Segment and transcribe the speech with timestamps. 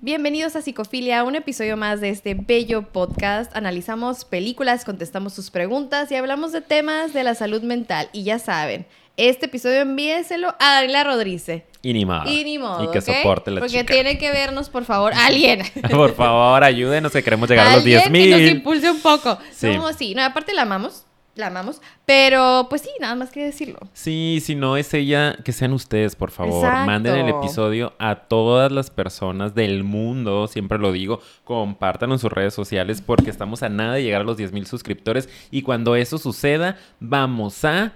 [0.00, 3.54] Bienvenidos a Psicofilia, un episodio más de este bello podcast.
[3.56, 8.08] Analizamos películas, contestamos sus preguntas y hablamos de temas de la salud mental.
[8.12, 11.62] Y ya saben, este episodio envíeselo a Daniela Rodríguez.
[11.82, 12.30] Y ni modo.
[12.30, 12.84] Y ni modo.
[12.84, 13.92] Y que soporte la Porque chica.
[13.92, 15.62] tiene que vernos, por favor, alguien.
[15.90, 18.48] Por favor, ayúdenos que queremos llegar a los Alguien 10 que nos mil.
[18.50, 19.36] impulse un poco.
[19.52, 19.66] Sí.
[19.76, 21.04] No, sí, no, aparte la amamos,
[21.38, 23.78] la amamos, pero pues sí, nada más que decirlo.
[23.92, 26.64] Sí, si no es ella, que sean ustedes, por favor.
[26.64, 26.86] Exacto.
[26.86, 31.20] Manden el episodio a todas las personas del mundo, siempre lo digo.
[31.44, 34.66] Compartan en sus redes sociales porque estamos a nada de llegar a los 10 mil
[34.66, 35.28] suscriptores.
[35.50, 37.92] Y cuando eso suceda, vamos a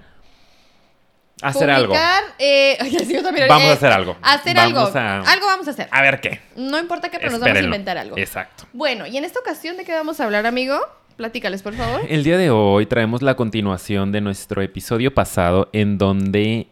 [1.42, 1.88] hacer algo.
[1.94, 4.16] Publicar, eh, sí, yo también, Vamos eh, a hacer algo.
[4.22, 4.98] Hacer Vamos algo.
[4.98, 5.88] a- Algo vamos a hacer.
[5.90, 6.40] A ver qué.
[6.56, 8.16] No importa qué, pero nos vamos a inventar algo.
[8.16, 8.66] Exacto.
[8.72, 10.78] Bueno, y en esta ocasión, ¿de qué vamos a hablar, amigo?
[11.16, 12.00] Platícales, por favor.
[12.08, 16.68] El día de hoy traemos la continuación de nuestro episodio pasado en donde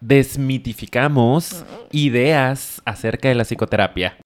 [0.00, 4.16] desmitificamos ideas acerca de la psicoterapia.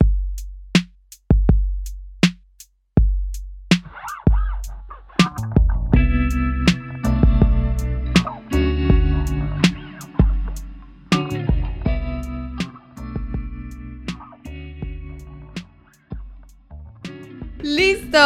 [17.63, 18.19] ¡Listo!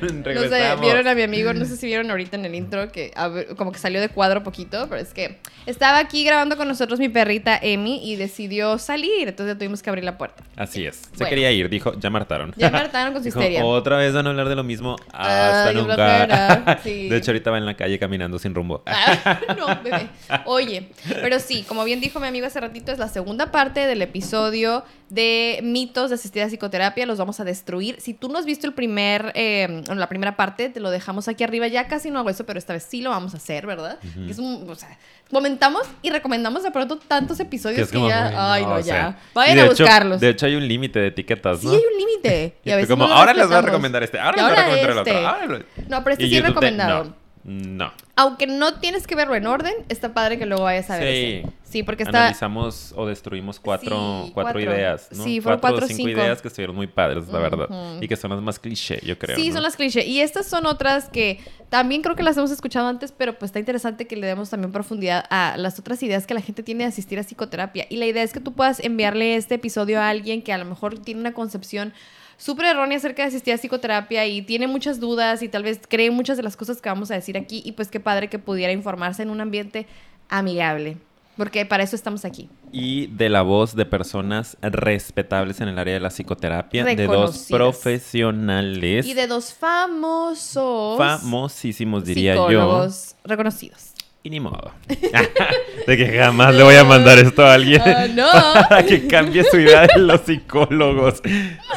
[0.34, 3.12] No sé, vieron a mi amigo, no sé si vieron ahorita en el intro que
[3.32, 6.98] ver, como que salió de cuadro poquito, pero es que estaba aquí grabando con nosotros
[6.98, 10.42] mi perrita Emi y decidió salir, entonces tuvimos que abrir la puerta.
[10.56, 11.10] Así es.
[11.16, 12.52] Se quería ir, dijo, ya martaron.
[12.56, 13.64] Ya me hartaron con su Dijo, histeria.
[13.64, 16.80] Otra vez van a hablar de lo mismo hasta nunca.
[16.84, 17.08] sí.
[17.08, 18.82] De hecho, ahorita va en la calle caminando sin rumbo.
[18.86, 20.08] Ah, no, bebé.
[20.46, 24.02] Oye, pero sí, como bien dijo mi amigo hace ratito, es la segunda parte del
[24.02, 27.06] episodio de mitos de asistida psicoterapia.
[27.06, 28.00] Los vamos a destruir.
[28.00, 31.28] Si tú no has visto el primer, eh, bueno, la primera parte, te lo dejamos
[31.28, 31.66] aquí arriba.
[31.68, 33.98] Ya casi no hago eso, pero esta vez sí lo vamos a hacer, ¿verdad?
[34.00, 34.98] Que es un, o sea,
[35.30, 38.84] comentamos y recomendamos de pronto tantos episodios Que es que, como, ya, ay, no, ya.
[38.84, 40.20] sea, Vayan a de hecho- buscarlos.
[40.20, 41.72] de hecho, hay un límite de etiquetas, sí ¿no?
[41.72, 42.56] hay un límite.
[42.64, 44.56] Y a veces Como, no ahora les voy a recomendar este, ahora les voy a
[44.56, 45.12] recomendar el otro.
[45.12, 45.26] este.
[45.26, 47.16] ahora No, pero este Y sí es YouTube te- recomendado.
[47.44, 47.92] No.
[48.16, 51.24] Aunque no tienes que verlo en orden, está padre que luego vayas a ver Sí.
[51.44, 51.52] ese.
[51.62, 52.18] Sí, porque está...
[52.20, 54.60] Analizamos o destruimos cuatro, Sí, cuatro cuatro.
[54.60, 55.24] ideas, ¿no?
[55.24, 56.10] Sí, fueron cuatro o cinco, cinco.
[56.10, 57.68] ideas que estuvieron muy padres, la verdad.
[58.00, 59.36] Y que son las más cliché, yo creo.
[59.36, 59.54] Sí, ¿no?
[59.54, 60.06] son las clichés.
[60.06, 63.58] Y estas son otras que también creo que las hemos escuchado antes, pero pues está
[63.58, 66.88] interesante que le demos también profundidad a las otras ideas que la gente tiene de
[66.88, 67.86] asistir a psicoterapia.
[67.90, 70.64] Y la idea es que tú puedas enviarle este episodio a alguien que a lo
[70.64, 71.92] mejor tiene una concepción
[72.36, 76.10] súper errónea acerca de asistir a psicoterapia y tiene muchas dudas y tal vez cree
[76.10, 78.72] muchas de las cosas que vamos a decir aquí y pues qué padre que pudiera
[78.72, 79.86] informarse en un ambiente
[80.28, 80.96] amigable.
[81.36, 82.48] Porque para eso estamos aquí.
[82.70, 87.46] Y de la voz de personas respetables en el área de la psicoterapia, de dos
[87.50, 92.88] profesionales Y de dos famosos famosísimos, diría yo.
[93.24, 93.93] reconocidos.
[94.26, 94.72] Y ni modo.
[95.86, 97.82] de que jamás le voy a mandar esto a alguien.
[97.84, 98.26] Ah, no.
[98.70, 101.20] Para que cambie su idea de los psicólogos.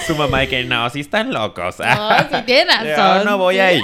[0.05, 1.77] Su mamá de que no, sí están locos.
[1.79, 3.25] No, sí tiene Yo razón.
[3.25, 3.83] no voy a ello.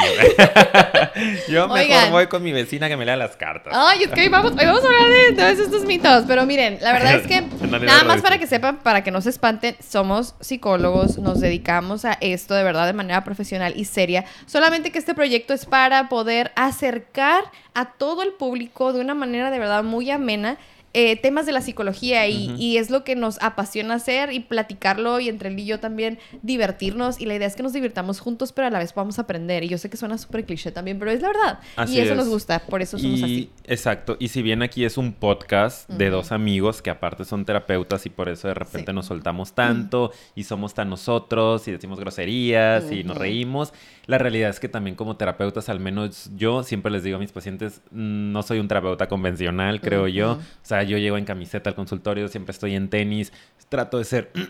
[1.49, 2.11] Yo mejor Oigan.
[2.13, 3.73] voy con mi vecina que me lea las cartas.
[3.75, 6.23] Ay, es que hoy vamos, hoy vamos a hablar de todos estos mitos.
[6.25, 7.41] Pero miren, la verdad es que
[7.81, 12.17] nada más para que sepan, para que no se espanten, somos psicólogos, nos dedicamos a
[12.21, 14.23] esto de verdad de manera profesional y seria.
[14.45, 17.43] Solamente que este proyecto es para poder acercar
[17.75, 18.52] a todo el público
[18.93, 20.57] de una manera de verdad muy amena.
[20.93, 25.27] Eh, temas de la psicología y, es lo que nos apasiona hacer y platicarlo y
[25.29, 28.67] entre él y yo también divertirnos y la idea es que nos divirtamos juntos pero
[28.67, 31.21] a la vez podamos aprender y yo sé que suena súper cliché también pero es
[31.21, 32.17] la verdad Así y eso es.
[32.17, 34.17] nos gusta por eso somos Y- así Exacto.
[34.19, 38.09] Y si bien aquí es un podcast de dos amigos que aparte son terapeutas y
[38.09, 38.95] por eso de repente Sí.
[38.95, 43.73] nos soltamos tanto y somos tan nosotros y decimos groserías y nos reímos,
[44.05, 47.31] la realidad es que también como terapeutas, al menos yo siempre les digo a mis
[47.31, 50.33] pacientes, "Mm, no soy un terapeuta convencional, creo yo.
[50.33, 53.33] O sea, yo llego en camiseta al consultorio, siempre estoy en tenis,
[53.69, 54.31] trato de ser...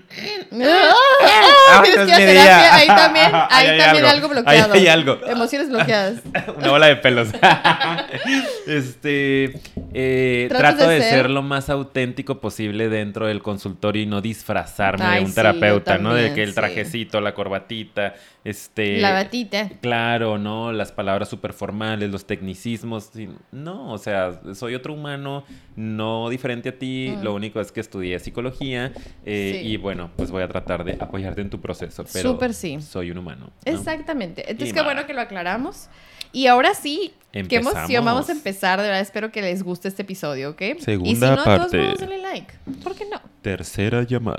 [1.79, 1.83] ¡Ah!
[1.83, 2.49] Tienes que.
[2.49, 4.07] Ahí también, ahí Ahí hay también algo.
[4.09, 4.73] algo bloqueado.
[4.73, 5.17] Ahí hay algo.
[5.27, 6.21] Emociones bloqueadas.
[6.57, 7.29] Una bola de pelos.
[8.67, 9.59] este.
[9.93, 11.29] eh, trato de de, ser- ser...
[11.29, 15.97] lo más auténtico posible dentro del consultorio y no disfrazarme Ay, de un sí, terapeuta,
[15.97, 16.13] ¿no?
[16.13, 16.55] De que el sí.
[16.55, 18.99] trajecito, la corbatita, este.
[18.99, 19.69] La batita.
[19.81, 20.71] Claro, ¿no?
[20.71, 23.11] Las palabras súper formales, los tecnicismos.
[23.51, 25.43] No, o sea, soy otro humano,
[25.75, 27.13] no diferente a ti.
[27.17, 27.23] Mm.
[27.23, 28.91] Lo único es que estudié psicología
[29.25, 29.67] eh, Sí.
[29.69, 32.05] y bueno, pues voy a tratar de apoyarte en tu proceso.
[32.13, 32.79] Pero Súper sí.
[32.81, 33.47] Soy un humano.
[33.47, 33.71] ¿no?
[33.71, 34.41] Exactamente.
[34.41, 34.93] Entonces, Y qué nada.
[34.93, 35.87] bueno que lo aclaramos.
[36.31, 37.83] Y ahora sí, qué emoción.
[37.83, 38.05] Empezamos.
[38.05, 38.79] Vamos a empezar.
[38.79, 40.61] De verdad, espero que les guste este episodio, ¿ok?
[40.61, 41.77] y si Segunda no, todos parte.
[41.77, 42.53] modos, denle like.
[42.83, 43.21] ¿Por qué no?
[43.43, 44.37] Tercera llamada.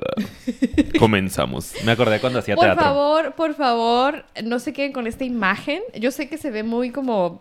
[0.98, 1.72] Comenzamos.
[1.84, 2.82] Me acordé cuando hacía Por teatro.
[2.84, 5.82] favor, por favor, no se queden con esta imagen.
[5.98, 7.40] Yo sé que se ve muy como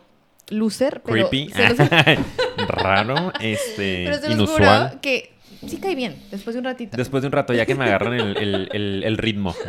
[0.50, 1.50] loser, pero Creepy.
[1.54, 1.90] se los-
[2.68, 3.32] Raro.
[3.40, 4.04] Este.
[4.06, 4.88] Pero se los inusual.
[4.90, 5.33] juro que
[5.68, 6.98] sí cae bien, después de un ratito.
[6.98, 9.56] Después de un rato, ya que me agarran el, el- el- el ritmo.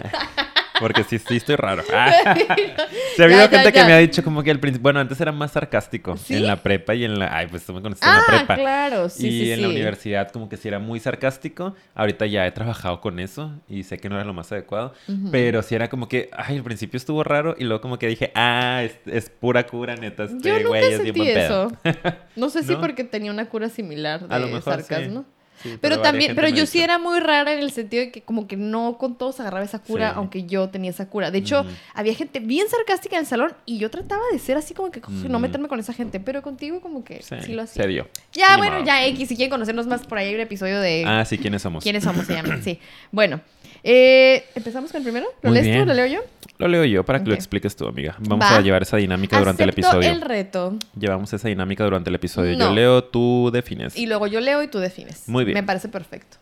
[0.81, 1.85] Porque sí, sí estoy raro.
[1.95, 2.35] Ah.
[2.37, 4.83] Sí, ha habido Ya, ya, gente que me ha dicho como que al principio...
[4.83, 6.17] Bueno, antes era más sarcástico.
[6.17, 6.35] ¿Sí?
[6.35, 7.35] En la prepa y en la...
[7.37, 8.55] Ay, pues tú me conociste ah, en la prepa.
[8.61, 11.77] claro, sí, y sí, en la universidad como que sí era muy sarcástico.
[11.95, 14.95] Ahorita ya he trabajado con eso y sé que no era lo más adecuado.
[15.31, 18.33] Pero sí era como que, ay, al principio estuvo raro y luego como que dije,
[18.35, 20.25] ah, es, es pura cura, neta.
[20.25, 21.69] Este Yo nunca güey es bien sentí pedo.
[21.85, 22.13] eso.
[22.35, 22.81] No sé si ¿No?
[22.81, 25.25] porque tenía una cura similar de A lo mejor sarcasmo.
[25.65, 25.77] Sí.
[25.81, 28.57] Pero también, pero yo sí era muy rara en el sentido de que como que
[28.57, 30.15] no con todos agarraba esa cura, Sí.
[30.19, 31.33] aunque yo tenía esa cura.
[31.33, 34.75] De hecho, había gente bien sarcástica en el salón y yo trataba de ser así
[34.75, 37.83] como que no meterme con esa gente, pero contigo como que sí, Sí, lo hacía.
[37.83, 38.07] se dio.
[38.33, 41.25] Ya, bueno, ya X, si quieren conocernos más por ahí hay un episodio de Ah,
[41.25, 41.83] sí, ¿quiénes somos?
[41.83, 42.61] quiénes somos se llama.
[42.63, 42.79] Sí.
[43.11, 43.41] Bueno,
[43.83, 45.27] eh, empezamos con el primero.
[45.43, 45.87] ¿Lo lees tú?
[45.87, 46.21] ¿Lo leo yo?
[46.59, 48.15] Lo leo yo para que lo expliques tú, amiga.
[48.21, 48.57] Vamos Va.
[48.57, 50.09] a llevar esa dinámica durante el episodio.
[50.09, 50.77] el reto.
[50.99, 52.57] Llevamos esa dinámica durante el episodio.
[52.57, 52.67] No.
[52.69, 53.97] Yo leo, tú defines.
[53.97, 55.29] Y luego yo leo y tú defines.
[55.29, 55.55] Muy bien.
[55.55, 56.37] Me parece perfecto.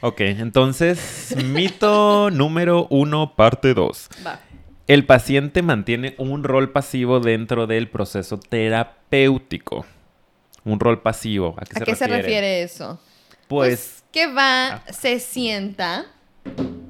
[0.00, 4.08] Ok, entonces, mito número uno, parte dos.
[4.24, 4.38] Va.
[4.86, 9.84] El paciente mantiene un rol pasivo dentro del proceso terapéutico.
[10.64, 11.56] Un rol pasivo.
[11.58, 12.12] ¿A qué, ¿A se, qué refiere?
[12.12, 13.00] se refiere eso?
[13.48, 14.82] Pues, que va, Ah.
[14.92, 16.06] se sienta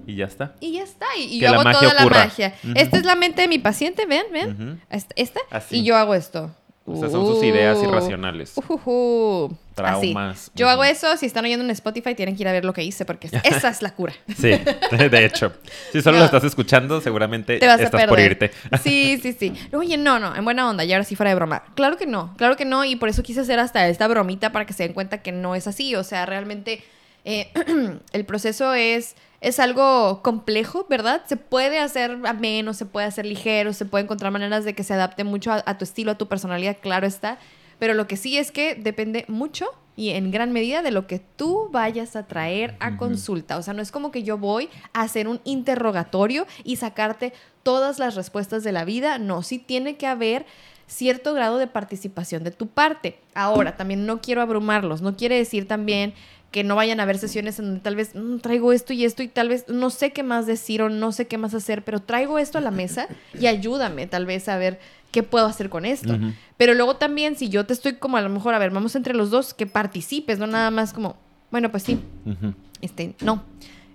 [0.07, 0.55] y ya está.
[0.61, 1.07] y ya está.
[1.19, 2.55] Y, yo hago toda la magia.
[2.75, 4.27] Esta es la mente de mi paciente, vean.
[4.33, 4.79] Ujú.
[4.91, 5.79] Esta, esta, Así.
[5.79, 6.55] y yo hago esto.
[6.89, 7.85] O sea, son sus ideas Uh.
[7.89, 8.53] irracionales.
[8.57, 9.47] Ujujú.
[9.77, 10.13] Así.
[10.13, 10.53] Traumas.
[10.55, 11.17] Yo hago eso.
[11.17, 13.69] Si están oyendo en Spotify, tienen que ir a ver lo que hice porque esa
[13.71, 14.13] es la cura.
[14.39, 14.51] Sí,
[15.11, 15.53] de hecho.
[15.91, 16.21] Si solo No.
[16.21, 18.09] lo estás escuchando, seguramente Te vas a estás perder.
[18.09, 18.53] por irte.
[18.85, 19.53] Sí, sí, sí.
[19.73, 21.65] Oye, no, no, en buena onda, y ahora sí fuera de broma.
[21.75, 24.65] Claro que no, claro que no, y por eso quise hacer hasta esta bromita para
[24.65, 25.97] que se den cuenta que no es así.
[25.97, 26.85] O sea, realmente
[27.25, 27.51] eh,
[28.13, 31.23] el proceso es, es algo complejo, ¿verdad?
[31.27, 34.95] Se puede hacer ameno, se puede hacer ligero, se puede encontrar maneras de que se
[34.95, 37.39] adapte mucho a, a tu estilo, a tu personalidad, claro está.
[37.79, 39.67] Pero lo que sí es que depende mucho
[39.97, 43.57] y en gran medida de lo que tú vayas a traer a consulta.
[43.57, 47.99] O sea, no es como que yo voy a hacer un interrogatorio y sacarte todas
[47.99, 49.19] las respuestas de la vida.
[49.19, 50.45] No, sí tiene que haber
[50.87, 53.19] cierto grado de participación de tu parte.
[53.35, 55.01] Ahora, también no quiero abrumarlos.
[55.01, 56.13] No quiere decir también
[56.51, 59.23] que no vayan a haber sesiones en donde tal vez "Mm, traigo esto y esto
[59.23, 62.01] y tal vez no sé qué más decir o no sé qué más hacer, pero
[62.01, 63.09] traigo esto a la mesa
[63.39, 64.79] y ayúdame tal vez a ver
[65.11, 66.19] qué puedo hacer con esto.
[66.57, 69.15] Pero luego también, si yo te estoy como a lo mejor, a ver, vamos entre
[69.15, 71.17] los dos, que participes, no nada más como,
[71.51, 71.99] bueno, pues sí,
[72.81, 73.43] este, no.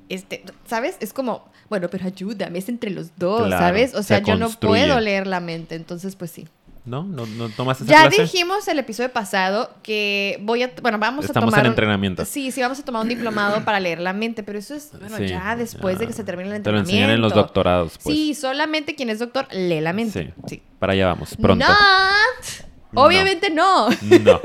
[0.09, 0.97] Este, ¿sabes?
[0.99, 3.93] Es como, bueno, pero ayúdame, es entre los dos, Claro, ¿sabes?
[3.93, 6.47] O se sea, yo no puedo leer la mente, entonces pues sí.
[6.83, 7.03] ¿No?
[7.03, 8.23] ¿No, no tomas esa Ya clase?
[8.23, 12.25] dijimos el episodio pasado que voy a, bueno, vamos Estamos a tomar en un- entrenamiento.
[12.25, 15.15] Sí, sí, vamos a tomar un diplomado para leer la mente, pero eso es, bueno,
[15.17, 16.91] Sí, ya después de que se termine el Te lo entrenamiento.
[16.91, 18.15] enseñan en los doctorados, pues.
[18.15, 20.33] Sí, solamente quien es doctor lee la mente.
[20.35, 20.43] Sí.
[20.47, 20.63] Sí.
[20.79, 21.65] Para allá vamos, pronto.
[21.67, 22.70] Not.
[22.93, 23.89] Obviamente no.
[23.89, 24.39] No.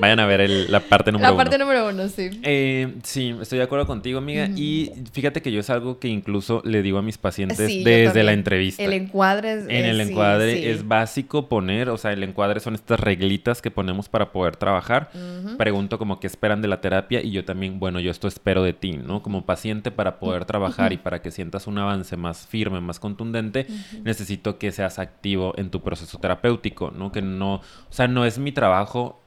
[0.00, 1.64] Vayan a ver el- la parte número La parte uno.
[1.66, 2.30] número uno, sí.
[2.42, 4.48] Eh, sí, estoy de acuerdo contigo, amiga.
[4.56, 8.22] Y fíjate que yo es algo que incluso le digo a mis pacientes Sí, desde
[8.22, 8.82] la entrevista.
[8.82, 9.64] El encuadre es...
[9.68, 10.66] En el encuadre sí.
[10.66, 15.10] es básico poner, o sea, el encuadre son estas reglitas que ponemos para poder trabajar.
[15.58, 18.72] Pregunto como qué esperan de la terapia y yo también, bueno, yo esto espero de
[18.72, 19.22] ti, ¿no?
[19.22, 23.66] Como paciente para poder trabajar y para que sientas un avance más firme, más contundente,
[24.04, 27.12] necesito que seas activo en tu proceso terapéutico, ¿no?
[27.12, 27.60] Que no,
[27.90, 29.20] o sea, no es mi trabajo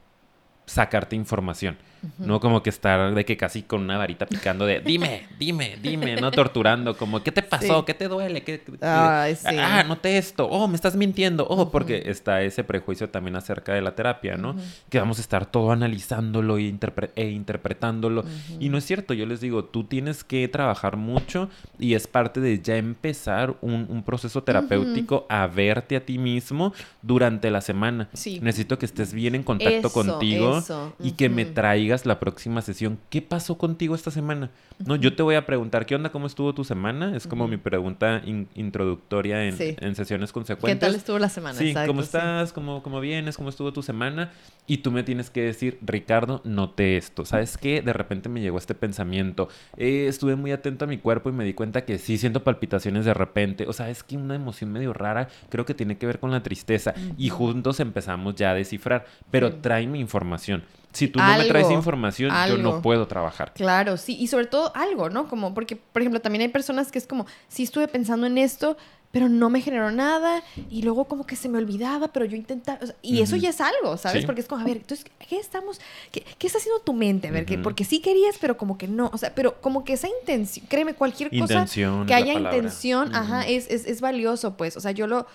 [0.66, 1.76] sacarte información.
[2.18, 6.16] No como que estar de que casi con una varita picando de dime, dime, dime,
[6.16, 7.78] no torturando, como ¿qué te pasó?
[7.80, 7.84] Sí.
[7.86, 8.42] ¿Qué te duele?
[8.42, 9.56] ¿Qué, qué- Ay, sí.
[9.58, 10.46] Ah, noté esto.
[10.48, 11.46] Oh, me estás mintiendo.
[11.48, 14.56] Oh, porque está ese prejuicio también acerca de la terapia, ¿no?
[14.88, 18.24] Que vamos a estar todo analizándolo e, interpre- e interpretándolo.
[18.60, 22.40] Y no es cierto, yo les digo, tú tienes que trabajar mucho y es parte
[22.40, 28.08] de ya empezar un, un proceso terapéutico a verte a ti mismo durante la semana.
[28.12, 28.40] Sí.
[28.40, 30.92] Necesito que estés bien en contacto Eso, contigo eso.
[31.00, 31.52] y que me Ujú.
[31.94, 32.98] Traigas la próxima sesión.
[33.10, 34.50] ¿Qué pasó contigo esta semana?
[34.84, 36.10] No, yo te voy a preguntar, ¿qué onda?
[36.10, 37.14] ¿Cómo estuvo tu semana?
[37.16, 37.52] Es como Ujú.
[37.52, 39.76] mi pregunta in- introductoria en, Sí.
[39.80, 40.80] en sesiones ¿Qué consecuentes.
[40.80, 41.56] tal estuvo la semana?
[41.58, 42.06] Sí, Exacto, ¿cómo sí.
[42.06, 42.52] estás?
[42.52, 43.36] ¿Cómo, ¿Cómo vienes?
[43.36, 44.32] ¿Cómo estuvo tu semana?
[44.66, 47.24] Y tú me tienes que decir, Ricardo, noté esto.
[47.24, 47.82] ¿Sabes qué?
[47.82, 49.48] De repente me llegó este pensamiento.
[49.76, 53.04] Eh, estuve muy atento a mi cuerpo y me di cuenta que sí siento palpitaciones
[53.04, 53.66] de repente.
[53.68, 56.42] O sea, es que una emoción medio rara creo que tiene que ver con la
[56.42, 56.94] tristeza.
[57.18, 59.04] Y juntos empezamos ya a descifrar.
[59.30, 60.64] Pero tráeme información.
[60.94, 63.52] Si tú no me traes Algo, información, yo no puedo trabajar.
[63.52, 65.28] Claro, sí, y sobre todo algo, ¿no?
[65.28, 68.76] Como, porque, por ejemplo, también hay personas que es como, sí estuve pensando en esto,
[69.10, 72.78] pero no me generó nada, y luego como que se me olvidaba, pero yo intentaba,
[72.82, 74.22] o sea, y eso ya es algo, ¿sabes?
[74.22, 74.26] Sí.
[74.26, 77.28] Porque es como, a ver, entonces, ¿qué estamos, qué, qué está haciendo tu mente?
[77.28, 79.92] A ver, que porque sí querías, pero como que no, o sea, pero como que
[79.92, 82.06] esa intención, créeme, cualquier cosa Intención.
[82.06, 82.56] que haya palabra.
[82.56, 85.26] intención, ajá, es, es, es valioso, pues, o sea, yo lo...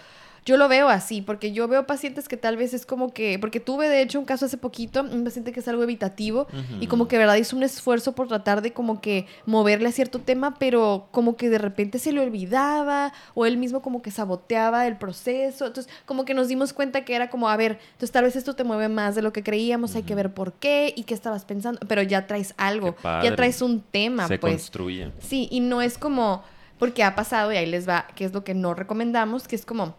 [0.46, 3.60] yo lo veo así, porque yo veo pacientes que tal vez es como que, porque
[3.60, 6.48] tuve de hecho un caso hace poquito, un paciente que es algo evitativo
[6.80, 10.20] y como que verdad hizo un esfuerzo por tratar de como que moverle a cierto
[10.20, 14.88] tema, pero como que de repente se le olvidaba o él mismo como que saboteaba
[14.88, 15.68] el proceso.
[15.68, 18.56] Entonces como que nos dimos cuenta que era como, a ver, entonces tal vez esto
[18.56, 21.46] te mueve más de lo que creíamos, hay que ver por qué y qué estabas
[21.46, 24.54] pensando, pero ya traes algo, ya traes un tema, se pues.
[24.54, 25.12] construye.
[25.20, 26.44] Sí, y no es como,
[26.78, 29.66] porque ha pasado y ahí les va, que es lo que no recomendamos, que es
[29.66, 29.96] como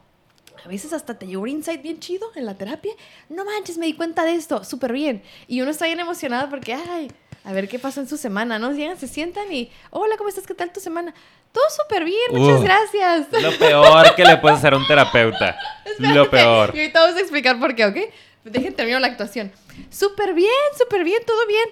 [0.64, 2.92] a veces hasta te llegó un insight bien chido en la terapia.
[3.28, 5.22] No manches, me di cuenta de esto, súper bien.
[5.48, 7.10] Y uno está bien emocionado porque, ay,
[7.44, 8.72] a ver qué pasó en su semana, ¿no?
[8.72, 10.46] Llegan, se sientan y, hola, ¿cómo estás?
[10.46, 11.14] ¿Qué tal tu semana?
[11.52, 13.26] Todo súper bien, muchas gracias.
[13.42, 15.58] Lo peor que le puedes hacer a un terapeuta.
[15.98, 16.72] lo peor.
[16.74, 17.96] Y ahorita vamos a explicar por qué, ¿ok?
[18.44, 19.52] Dejen terminar la actuación.
[19.90, 21.68] Súper bien, súper bien, todo bien.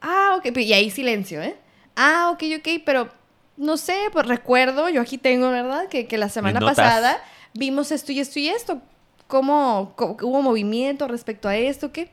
[0.00, 0.56] Ah, ok.
[0.58, 1.56] Y ahí silencio, ¿eh?
[1.94, 3.08] Ah, ok, ok, pero
[3.56, 5.88] no sé, pues recuerdo, yo aquí tengo, ¿verdad?
[5.88, 7.22] Que, que la semana pasada
[7.56, 8.80] vimos esto y esto y esto.
[9.26, 11.92] ¿Cómo, hubo movimiento respecto a esto?
[11.92, 12.10] ¿Qué?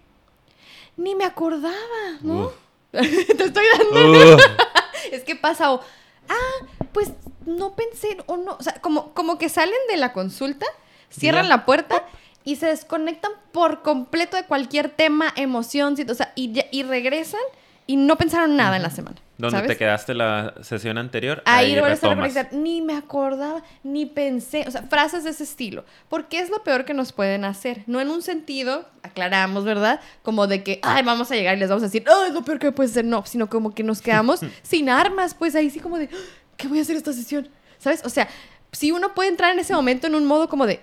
[0.97, 1.73] Ni me acordaba,
[2.21, 2.51] ¿no?
[2.91, 4.37] Te estoy dando.
[5.11, 5.81] es que pasa o,
[6.29, 7.11] ah, pues
[7.45, 10.65] no pensé o no, o sea, como, como que salen de la consulta,
[11.09, 12.05] cierran la puerta
[12.43, 17.41] y se desconectan por completo de cualquier tema, emoción, o sea, y, y regresan
[17.87, 19.17] y no pensaron nada en la semana.
[19.51, 21.43] ¿Dónde te quedaste la sesión anterior?
[21.45, 22.53] Ahí, ahí a reconectar.
[22.53, 24.65] Ni me acordaba, ni pensé.
[24.67, 25.83] O sea, frases de ese estilo.
[26.09, 27.83] Porque es lo peor que nos pueden hacer.
[27.87, 29.99] No en un sentido, aclaramos, ¿verdad?
[30.21, 32.43] Como de que, ay, vamos a llegar y les vamos a decir, ay, es lo
[32.43, 33.05] peor que puede ser.
[33.05, 36.09] No, sino como que nos quedamos sin armas, pues ahí sí como de,
[36.57, 37.49] ¿qué voy a hacer esta sesión?
[37.77, 38.01] ¿Sabes?
[38.05, 38.29] O sea,
[38.71, 40.79] si uno puede entrar en ese momento en un modo como de,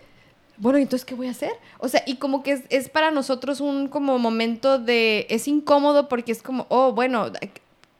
[0.60, 1.52] bueno, entonces, ¿qué voy a hacer?
[1.78, 6.32] O sea, y como que es, para nosotros un como momento de, es incómodo porque
[6.32, 7.32] es como, oh, bueno,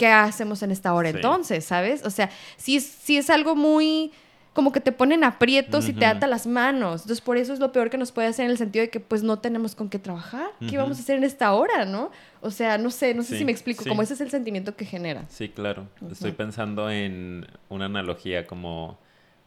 [0.01, 1.63] ¿qué hacemos en esta hora entonces?
[1.67, 2.07] ¿Sabes?
[2.07, 4.13] O sea, sí, sí es algo muy
[4.55, 7.03] como que te ponen aprietos y te ata las manos.
[7.03, 8.99] Entonces, por eso es lo peor que nos puede hacer en el sentido de que
[8.99, 10.49] pues no tenemos con qué trabajar.
[10.69, 12.11] ¿Qué vamos a hacer en esta hora, no?
[12.41, 14.87] O sea, no sé, no sé si me explico, como ese es el sentimiento que
[14.87, 15.27] genera.
[15.29, 15.87] Sí, claro.
[16.11, 18.99] Estoy pensando en una analogía como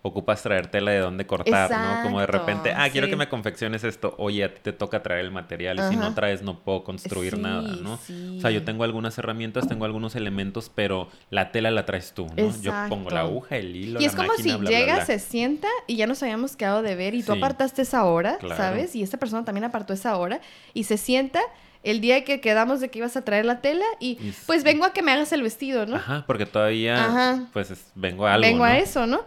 [0.05, 2.03] ocupas traer tela de dónde cortar, ¿no?
[2.03, 5.21] Como de repente, ah, quiero que me confecciones esto, oye, a ti te toca traer
[5.21, 7.93] el material y si no traes no puedo construir nada, ¿no?
[7.93, 12.27] O sea, yo tengo algunas herramientas, tengo algunos elementos, pero la tela la traes tú,
[12.35, 12.61] ¿no?
[12.61, 16.05] Yo pongo la aguja, el hilo, Y es como si llega, se sienta y ya
[16.05, 18.95] nos habíamos quedado de ver y tú apartaste esa hora, ¿sabes?
[18.95, 20.41] Y esta persona también apartó esa hora
[20.73, 21.39] y se sienta
[21.83, 24.93] el día que quedamos de que ibas a traer la tela y, pues vengo a
[24.93, 25.97] que me hagas el vestido, ¿no?
[25.97, 29.21] Ajá, porque todavía pues vengo a algo, Vengo a eso, ¿no?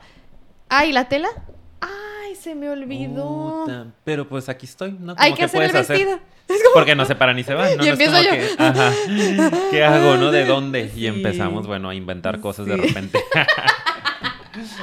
[0.68, 1.28] Ay, ¿la tela?
[1.80, 3.66] Ay, se me olvidó.
[4.04, 5.14] pero pues aquí estoy, ¿no?
[5.16, 6.18] Hay que hacer el vestido.
[6.75, 7.85] Porque no se para ni se va, ¿no?
[7.85, 8.30] Y empiezo yo.
[8.58, 8.92] ajá,
[9.70, 10.30] ¿Qué hago, no?
[10.30, 10.90] ¿De dónde?
[10.94, 13.18] Y empezamos, bueno, a inventar cosas de repente.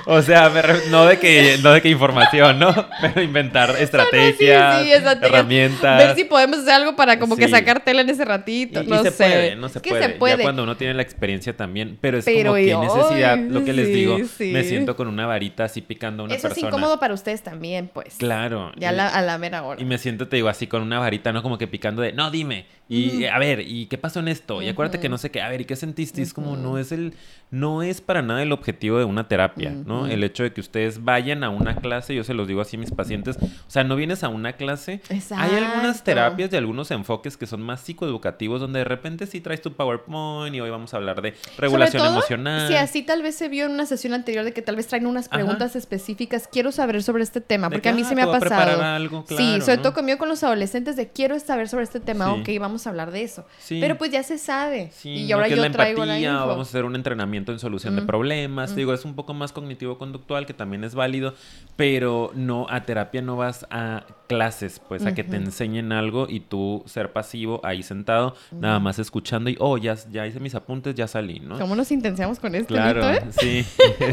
[0.06, 0.52] O sea,
[0.90, 2.74] no de que no de que información, ¿no?
[3.02, 4.86] Pero inventar estrategias,
[5.22, 5.98] herramientas.
[5.98, 8.84] Ver si podemos hacer algo para como que sacar tela en ese ratito.
[8.84, 9.24] no se sé.
[9.24, 10.38] puede, no se, puede.
[10.38, 11.98] Ya cuando uno tiene la experiencia también.
[12.02, 15.82] Pero es como que necesidad, lo que les digo, me siento con una varita así
[15.82, 16.54] picando a una persona.
[16.54, 18.16] Eso es incómodo para ustedes también, pues.
[18.18, 18.72] Claro.
[18.78, 19.82] Ya a la mera hora.
[19.82, 21.44] Y me siento, te digo, así con una varita, ¿no?
[21.44, 22.66] Como que picando de, no, dime.
[22.90, 24.62] Y a ver, ¿y qué pasó en esto?
[24.62, 26.22] Y acuérdate que no sé qué, a ver, ¿y qué sentiste?
[26.22, 27.14] Es como no es el,
[27.50, 30.08] no es para nada el objetivo de una terapia, ¿no?
[30.08, 32.80] El hecho de que ustedes vayan a una clase, yo se los digo así a
[32.80, 35.02] mis pacientes, o sea, no vienes a una clase.
[35.10, 39.62] Hay algunas terapias y algunos enfoques que son más psicoeducativos, donde de repente sí traes
[39.62, 42.68] tu PowerPoint y hoy vamos a hablar de regulación emocional.
[42.68, 45.08] Sí, así tal vez se vio en una sesión anterior de que tal vez traen
[45.08, 46.48] unas preguntas específicas.
[46.52, 48.82] Quiero saber sobre este tema, porque a mí se me ha pasado.
[48.84, 52.50] Algo, sí, sobre todo conmigo con los adolescentes de quiero saber sobre este tema, ok,
[52.60, 53.46] vamos a hablar de eso.
[53.70, 54.92] Pero pues ya se sabe.
[55.04, 56.48] y ahora yo traigo la info.
[56.48, 58.76] Vamos a hacer un entrenamiento en solución de problemas.
[58.76, 61.34] Digo, es un poco más cognitivo-conductual, que también es válido,
[61.76, 66.40] pero no, a terapia no vas a clases, pues, a que te enseñen algo y
[66.40, 70.96] tú ser pasivo ahí sentado, nada más escuchando y, oh, ya, ya hice mis apuntes,
[70.96, 71.60] ya salí, ¿no?
[71.60, 72.74] ¿Cómo nos intenciamos con esto?
[72.74, 73.24] Claro, eh?
[73.40, 73.66] sí.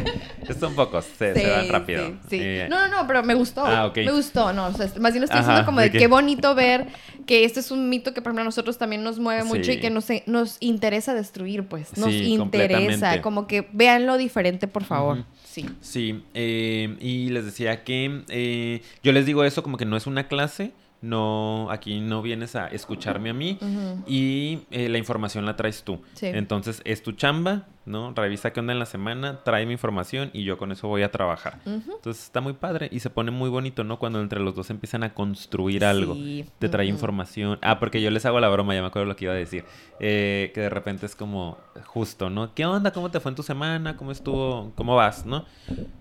[0.48, 2.12] Esto un poco, se, se van rápido.
[2.28, 3.64] Sí, eh, no, no, no, pero me gustó.
[3.64, 6.54] Ah, Me gustó, no, o sea, más bien lo estoy diciendo como de, qué bonito
[6.54, 6.88] ver
[7.26, 9.78] que este es un mito que, por ejemplo, a nosotros también nos mueve mucho y
[9.78, 11.96] que nos, nos interesa destruir, pues.
[11.96, 13.22] Nos interesa.
[13.22, 15.24] Como que vean lo diferente, por favor.
[15.50, 15.68] Sí.
[15.80, 16.22] Sí.
[16.34, 20.28] Eh, y les decía que eh, yo les digo eso como que no es una
[20.28, 23.58] clase, no, aquí no vienes a escucharme a mí
[24.06, 26.00] y eh, la información la traes tú.
[26.20, 28.14] Entonces es tu chamba, ¿no?
[28.14, 31.10] Revisa qué onda en la semana, trae mi información y yo con eso voy a
[31.10, 31.60] trabajar.
[31.66, 33.98] Entonces está muy padre y se pone muy bonito, ¿no?
[33.98, 36.16] Cuando entre los dos empiezan a construir algo,
[36.58, 37.58] te trae información.
[37.62, 39.64] Ah, porque yo les hago la broma, ya me acuerdo lo que iba a decir,
[39.98, 42.54] eh, que de repente es como justo, ¿no?
[42.54, 42.92] ¿Qué onda?
[42.92, 43.96] ¿Cómo te fue en tu semana?
[43.96, 44.72] ¿Cómo estuvo?
[44.76, 45.26] ¿Cómo vas?
[45.26, 45.44] ¿No?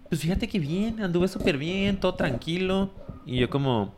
[0.10, 2.90] pues fíjate que bien, anduve súper bien, todo tranquilo.
[3.26, 3.94] Y yo como,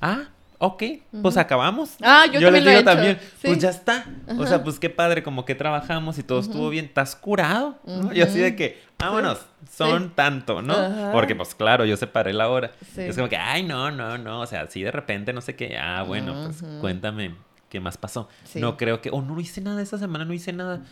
[0.00, 0.28] ah,
[0.62, 0.82] ok,
[1.22, 1.96] pues acabamos.
[2.02, 2.84] Ah, yo, también les lo he digo hecho.
[2.96, 3.46] también, Sí.
[3.48, 4.04] pues ya está.
[4.38, 6.84] O sea, pues qué padre, como que trabajamos y todo estuvo bien.
[6.84, 7.78] ¿Estás curado?
[7.86, 8.12] ¿no?
[8.12, 9.38] Y así de que, vámonos,
[9.70, 10.12] son Sí.
[10.14, 10.74] tanto, ¿no?
[11.12, 12.70] Porque pues claro, yo separé la hora.
[12.94, 13.00] Sí.
[13.02, 14.40] Es como que, ay, no, no, no.
[14.42, 15.78] O sea, así de repente, no sé qué.
[15.78, 17.34] Ah, bueno, pues cuéntame
[17.70, 18.28] qué más pasó.
[18.56, 20.82] No creo que, oh, no hice nada esta semana, no hice nada.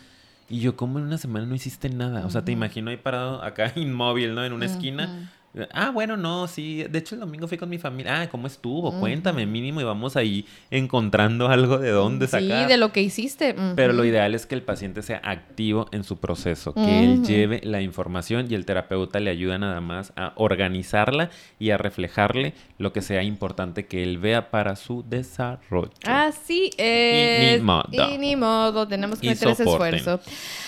[0.50, 2.24] Y yo, como en una semana no hiciste nada?
[2.24, 4.42] O sea, te imagino ahí parado acá inmóvil, ¿no?
[4.46, 5.30] En una esquina.
[5.72, 6.84] Ah, bueno, no, sí.
[6.84, 8.20] De hecho, el domingo fui con mi familia.
[8.20, 8.98] Ah, ¿cómo estuvo?
[9.00, 9.80] Cuéntame, mínimo.
[9.80, 12.62] Y vamos ahí encontrando algo de dónde sacar.
[12.62, 13.54] Sí, de lo que hiciste.
[13.74, 17.60] Pero lo ideal es que el paciente sea activo en su proceso, que él lleve
[17.64, 22.92] la información y el terapeuta le ayuda nada más a organizarla y a reflejarle lo
[22.92, 25.90] que sea importante que él vea para su desarrollo.
[26.04, 27.58] Así es.
[27.60, 27.88] ni modo.
[27.90, 30.20] Y ni modo, tenemos que Y meter ese esfuerzo.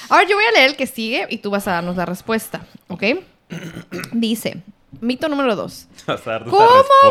[0.09, 2.67] Ahora yo voy a leer el que sigue y tú vas a darnos la respuesta,
[2.89, 3.05] ¿ok?
[4.13, 4.59] Dice,
[5.01, 5.87] mito número dos.
[6.07, 6.51] ¿Cómo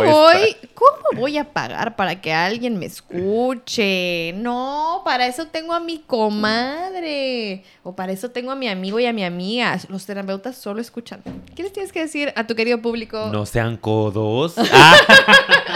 [0.06, 4.34] voy, ¿Cómo voy a pagar para que alguien me escuche?
[4.38, 7.64] No, para eso tengo a mi comadre.
[7.84, 9.78] O para eso tengo a mi amigo y a mi amiga.
[9.90, 11.22] Los terapeutas solo escuchan.
[11.56, 13.30] ¿Qué les tienes que decir a tu querido público?
[13.32, 14.56] No sean codos.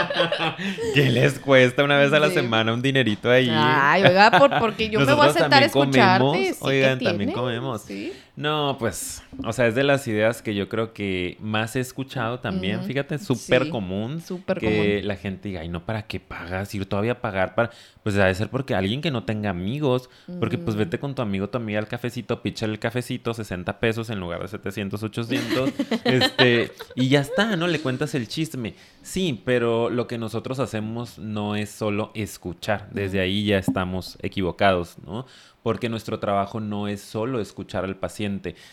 [0.94, 2.34] ¿Qué les cuesta una vez a la Sí.
[2.34, 3.48] semana un dinerito ahí?
[3.52, 6.18] Ay, oiga, por- porque yo me voy a sentar a escucharte.
[6.24, 6.36] comemos.
[6.48, 7.82] sí, ¿qué Oigan, también comemos.
[7.82, 8.12] Sí.
[8.36, 12.40] No, pues, o sea, es de las ideas que yo creo que más he escuchado
[12.40, 12.78] también.
[12.78, 12.86] Ujú.
[12.88, 14.20] Fíjate, súper Sí, común.
[14.58, 15.06] que común.
[15.06, 16.74] la gente diga, ay, no, ¿para qué pagas?
[16.74, 17.70] Ir todavía a pagar para.
[18.02, 20.10] Pues debe ser porque alguien que no tenga amigos.
[20.40, 24.10] Porque pues vete con tu amigo, tu amiga al cafecito, píchale el cafecito, 60 pesos
[24.10, 25.70] en lugar de 700, 800.
[26.04, 27.68] este, y ya está, ¿no?
[27.68, 28.74] Le cuentas el chisme.
[29.02, 32.88] Sí, pero lo que nosotros hacemos no es solo escuchar.
[32.90, 35.24] Desde ahí ya estamos equivocados, ¿no?
[35.62, 38.23] Porque nuestro trabajo no es solo escuchar al paciente,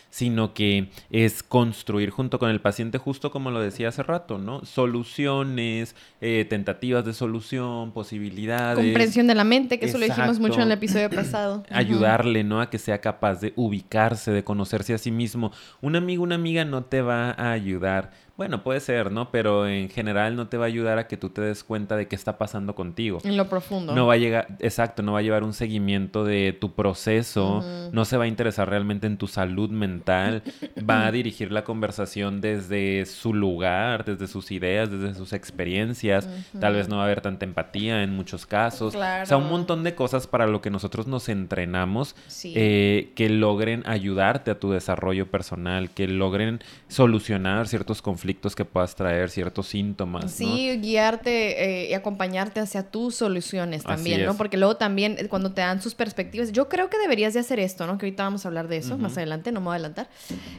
[0.10, 4.66] sino que es construir junto con el paciente, justo como lo decía hace rato, ¿no?
[4.66, 8.84] Soluciones, eh, tentativas de solución, posibilidades.
[8.84, 11.64] Comprensión de la mente, que eso lo dijimos mucho en el episodio pasado.
[11.70, 12.62] Ayudarle, ¿no?
[12.62, 15.52] A que sea capaz de ubicarse, de conocerse a sí mismo.
[15.82, 18.12] Un amigo, una amiga no te va a ayudar.
[18.42, 19.30] Bueno, puede ser, ¿no?
[19.30, 22.08] Pero en general no te va a ayudar a que tú te des cuenta de
[22.08, 23.20] qué está pasando contigo.
[23.24, 23.94] En lo profundo.
[23.94, 28.04] No va a llegar, exacto, no va a llevar un seguimiento de tu proceso, no
[28.04, 30.42] se va a interesar realmente en tu salud mental,
[30.90, 36.28] va a dirigir la conversación desde su lugar, desde sus ideas, desde sus experiencias,
[36.60, 39.38] tal vez no va a haber tanta empatía en muchos casos, o sea, Claro.
[39.38, 42.54] un montón de cosas para lo que nosotros nos entrenamos Sí.
[42.56, 48.96] eh, que logren ayudarte a tu desarrollo personal, que logren solucionar ciertos conflictos que puedas
[48.96, 50.24] traer, ciertos síntomas.
[50.24, 50.30] ¿no?
[50.30, 54.36] Sí, guiarte eh, y acompañarte hacia tus soluciones también, ¿no?
[54.36, 57.60] Porque luego también eh, cuando te dan sus perspectivas, yo creo que deberías de hacer
[57.60, 57.98] esto, ¿no?
[57.98, 59.04] Que ahorita vamos a hablar de eso Ujú.
[59.04, 60.10] más adelante, no me voy a adelantar.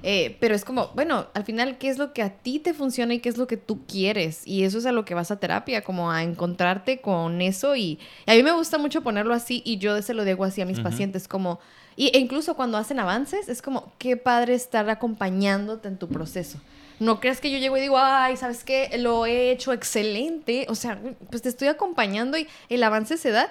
[0.03, 3.15] Eh, pero es como, bueno, al final, ¿qué es lo que a ti te funciona
[3.15, 4.47] y qué es lo que tú quieres?
[4.47, 7.77] Y eso es a lo que vas a terapia, como a encontrarte con eso.
[7.77, 10.61] Y, y a mí me gusta mucho ponerlo así y yo se lo digo así
[10.61, 10.85] a mis Ujú.
[10.85, 11.61] pacientes, como...
[11.95, 16.59] Y, e incluso cuando hacen avances, es como, qué padre estar acompañándote en tu proceso.
[17.03, 18.89] No creas que yo llego y digo, ay, ¿sabes qué?
[18.97, 20.67] Lo he hecho excelente.
[20.69, 23.51] O sea, pues te estoy acompañando y el avance se da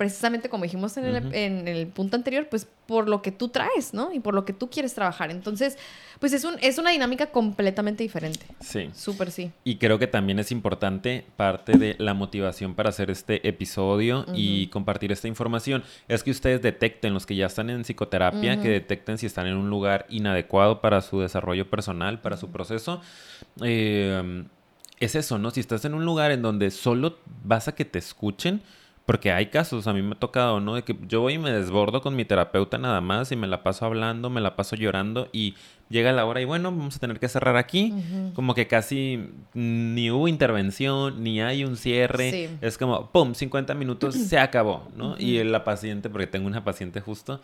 [0.00, 1.34] precisamente como dijimos en el, Ujú.
[1.34, 4.14] en el punto anterior, pues por lo que tú traes, ¿no?
[4.14, 5.30] Y por lo que tú quieres trabajar.
[5.30, 5.76] Entonces,
[6.20, 8.46] pues es, un, es una dinámica completamente diferente.
[8.60, 8.88] Sí.
[8.94, 9.52] Súper sí.
[9.62, 14.68] Y creo que también es importante parte de la motivación para hacer este episodio y
[14.68, 15.84] compartir esta información.
[16.08, 19.56] Es que ustedes detecten, los que ya están en psicoterapia, que detecten si están en
[19.58, 23.02] un lugar inadecuado para su desarrollo personal, para su proceso.
[23.62, 24.44] Eh,
[24.98, 25.50] es eso, ¿no?
[25.50, 28.62] Si estás en un lugar en donde solo vas a que te escuchen,
[29.10, 30.76] porque hay casos, a mí me ha tocado, ¿no?
[30.76, 33.64] De que yo voy y me desbordo con mi terapeuta nada más y me la
[33.64, 35.56] paso hablando, me la paso llorando y
[35.88, 37.92] llega la hora y bueno, vamos a tener que cerrar aquí.
[37.92, 38.34] Ujú.
[38.34, 42.30] Como que casi ni hubo intervención, ni hay un cierre.
[42.30, 42.48] Sí.
[42.60, 43.34] Es como, ¡pum!
[43.34, 45.16] 50 minutos, se acabó, ¿no?
[45.18, 47.42] Y la paciente, porque tengo una paciente justo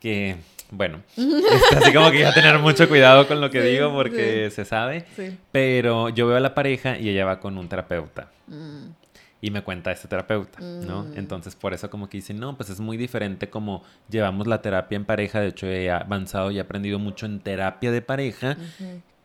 [0.00, 0.38] que,
[0.72, 3.92] bueno, está así como que hay que tener mucho cuidado con lo que Sí, digo
[3.92, 5.04] porque se sabe.
[5.14, 5.38] Sí.
[5.52, 8.32] Pero yo veo a la pareja y ella va con un terapeuta.
[8.48, 9.03] Mm.
[9.44, 11.02] Y me cuenta este terapeuta, ¿no?
[11.02, 11.18] Mm.
[11.18, 14.96] Entonces, por eso como que dice, no, pues es muy diferente como llevamos la terapia
[14.96, 15.38] en pareja.
[15.38, 18.56] De hecho, he avanzado y he aprendido mucho en terapia de pareja.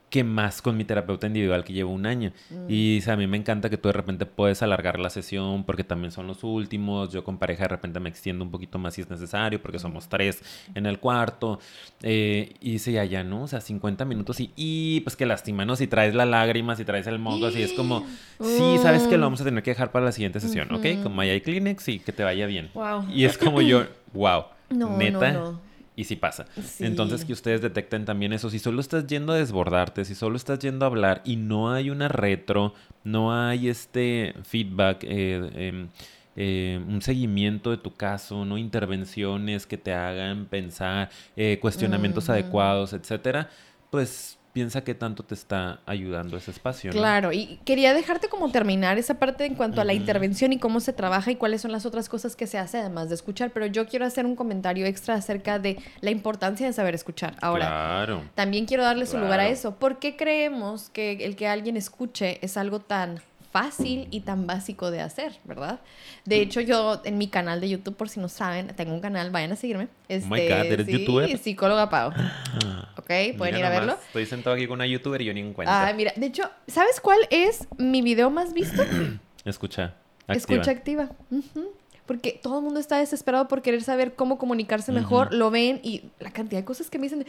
[0.10, 2.32] Que más con mi terapeuta individual que llevo un año.
[2.50, 2.66] Mm.
[2.68, 5.64] Y o sea, a mí me encanta que tú de repente puedes alargar la sesión
[5.66, 7.12] porque también son los últimos.
[7.12, 10.10] Yo con pareja de repente me extiendo un poquito más si es necesario porque somos
[10.10, 10.42] tres
[10.74, 11.60] en el cuarto.
[12.02, 13.44] Eh, y dice, ya, ya, ¿no?
[13.44, 15.76] O sea, 50 minutos y, y pues que lástima, ¿no?
[15.76, 18.06] Si traes la lágrima, si traes el moco, así es como,
[18.42, 20.86] sí, sabes que lo vamos a tener que dejar para la siguiente sesión, ¿ok?
[20.94, 21.04] Ujú.
[21.04, 22.70] Como ahí hay Kleenex y que te vaya bien.
[22.74, 23.06] Wow.
[23.14, 25.32] Y es como yo, wow, No, neta.
[25.34, 25.69] no, no.
[26.00, 26.46] Y sí pasa.
[26.56, 26.86] Sí.
[26.86, 28.50] Entonces que ustedes detecten también eso.
[28.50, 31.90] Si solo estás yendo a desbordarte, si solo estás yendo a hablar y no hay
[31.90, 35.90] una retro, no hay este feedback, eh, em,
[36.38, 42.94] eh, un seguimiento de tu caso, no intervenciones que te hagan pensar, eh, cuestionamientos adecuados,
[42.94, 43.50] etcétera,
[43.90, 46.92] pues piensa que tanto te está ayudando ese espacio.
[46.92, 46.98] ¿no?
[46.98, 50.80] Claro, y quería dejarte como terminar esa parte en cuanto a la intervención y cómo
[50.80, 53.66] se trabaja y cuáles son las otras cosas que se hace además de escuchar, pero
[53.68, 57.36] yo quiero hacer un comentario extra acerca de la importancia de saber escuchar.
[57.42, 58.24] Ahora, Claro.
[58.36, 59.76] también quiero darle su lugar a eso.
[59.76, 64.92] ¿Por qué creemos que el que alguien escuche es algo tan fácil y tan básico
[64.92, 65.80] de hacer, verdad?
[66.26, 69.32] De hecho, yo en mi canal de YouTube, por si no saben, tengo un canal,
[69.32, 69.88] vayan a seguirme.
[70.08, 71.38] Este, Oh my God, ¿eres sí, youtuber?
[71.38, 72.12] psicóloga Pau.
[72.98, 73.06] ¿Ok?
[73.06, 73.94] Pueden Mira ir a nomás, verlo.
[74.08, 75.88] Estoy sentado aquí con una youtuber y yo ni en cuenta.
[75.88, 78.84] Ah, mira, de hecho, ¿sabes cuál es mi video más visto?
[79.46, 79.96] Escucha.
[80.28, 80.36] Activa.
[80.38, 81.10] Escucha activa.
[81.32, 81.74] Ujú.
[82.10, 86.06] Porque todo el mundo está desesperado por querer saber cómo comunicarse mejor, lo ven y
[86.20, 87.24] la cantidad de cosas que me dicen,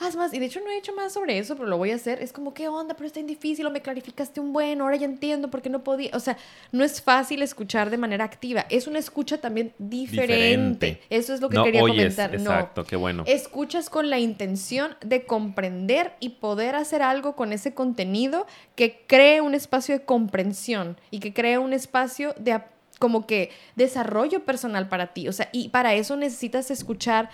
[0.00, 1.94] haz más, y de hecho no he hecho más sobre eso, pero lo voy a
[1.94, 2.20] hacer.
[2.22, 2.92] Es como, ¿qué onda?
[2.94, 6.10] Pero está difícil, o me clarificaste un buen, ahora ya entiendo por qué no podía.
[6.12, 6.36] O sea,
[6.72, 10.18] no es fácil escuchar de manera activa, es una escucha también diferente.
[10.28, 11.00] Diferente.
[11.08, 12.32] Eso es lo que no quería oyes, comentar.
[12.38, 12.50] No.
[12.50, 13.24] exacto, qué bueno.
[13.26, 19.40] Escuchas con la intención de comprender y poder hacer algo con ese contenido que cree
[19.40, 24.88] un espacio de comprensión y que cree un espacio de ap- como que desarrollo personal
[24.88, 25.28] para ti.
[25.28, 27.30] O sea, y para eso necesitas escuchar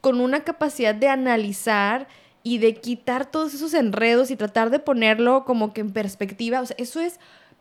[0.00, 2.08] con una capacidad de analizar
[2.42, 6.60] y de quitar todos esos enredos y tratar de ponerlo como que en perspectiva.
[6.60, 7.20] O sea, eso es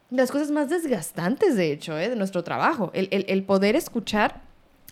[0.09, 2.09] las cosas más desgastantes, de hecho, ¿eh?
[2.09, 2.91] de nuestro trabajo.
[2.93, 4.41] El, el- el poder escuchar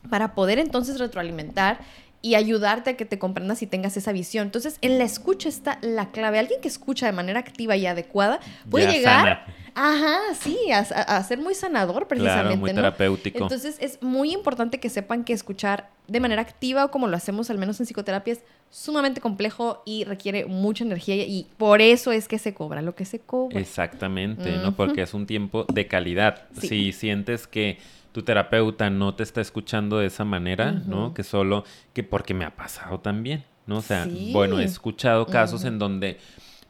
[0.10, 1.80] para poder entonces retroalimentar
[2.22, 4.46] y ayudarte a que te comprendas y tengas esa visión.
[4.48, 6.40] Entonces, en la escucha está la clave.
[6.40, 9.46] Alguien que escucha de manera activa y adecuada puede Ya llegar, sana.
[9.76, 12.44] ajá, sí, a, a- ser muy sanador precisamente.
[12.48, 12.76] Claro, muy ¿no?
[12.76, 13.38] terapéutico.
[13.40, 17.50] Entonces, es muy importante que sepan que escuchar de manera activa o como lo hacemos
[17.50, 22.28] al menos en psicoterapia es sumamente complejo y requiere mucha energía y por eso es
[22.28, 23.60] que se cobra lo que se cobra.
[23.60, 24.76] Exactamente, ¿no?
[24.76, 26.46] Porque es un tiempo de calidad.
[26.60, 26.68] Sí.
[26.68, 27.78] Si sientes que
[28.18, 31.14] tu terapeuta no te está escuchando de esa manera, ¿no?
[31.14, 33.78] Que solo, que porque me ha pasado también, ¿no?
[33.78, 34.32] O sea, Sí.
[34.34, 36.18] bueno, he escuchado casos en donde,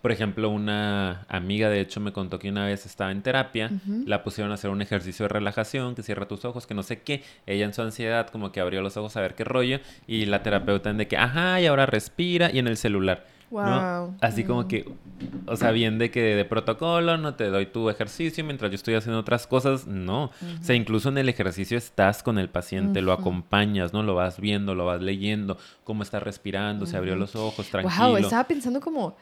[0.02, 3.72] por ejemplo, una amiga de hecho me contó que una vez estaba en terapia,
[4.06, 7.00] la pusieron a hacer un ejercicio de relajación, que cierra tus ojos, que no sé
[7.00, 7.24] qué.
[7.46, 10.44] Ella en su ansiedad como que abrió los ojos a ver qué rollo y la
[10.44, 13.26] terapeuta en de que, ajá, y ahora respira y en el celular.
[13.52, 13.60] ¿No?
[14.08, 14.16] Wow.
[14.22, 14.68] Así como Mm.
[14.68, 14.86] que,
[15.46, 18.96] o sea, bien de que de protocolo, no te doy tu ejercicio mientras yo estoy
[18.96, 20.26] haciendo otras cosas, no.
[20.26, 20.32] O
[20.64, 24.04] sea, incluso en el ejercicio estás con el paciente, lo acompañas, ¿no?
[24.04, 28.08] Lo vas viendo, lo vas leyendo, cómo está respirando, se abrió los ojos, tranquilo.
[28.08, 29.16] Wow, estaba pensando como.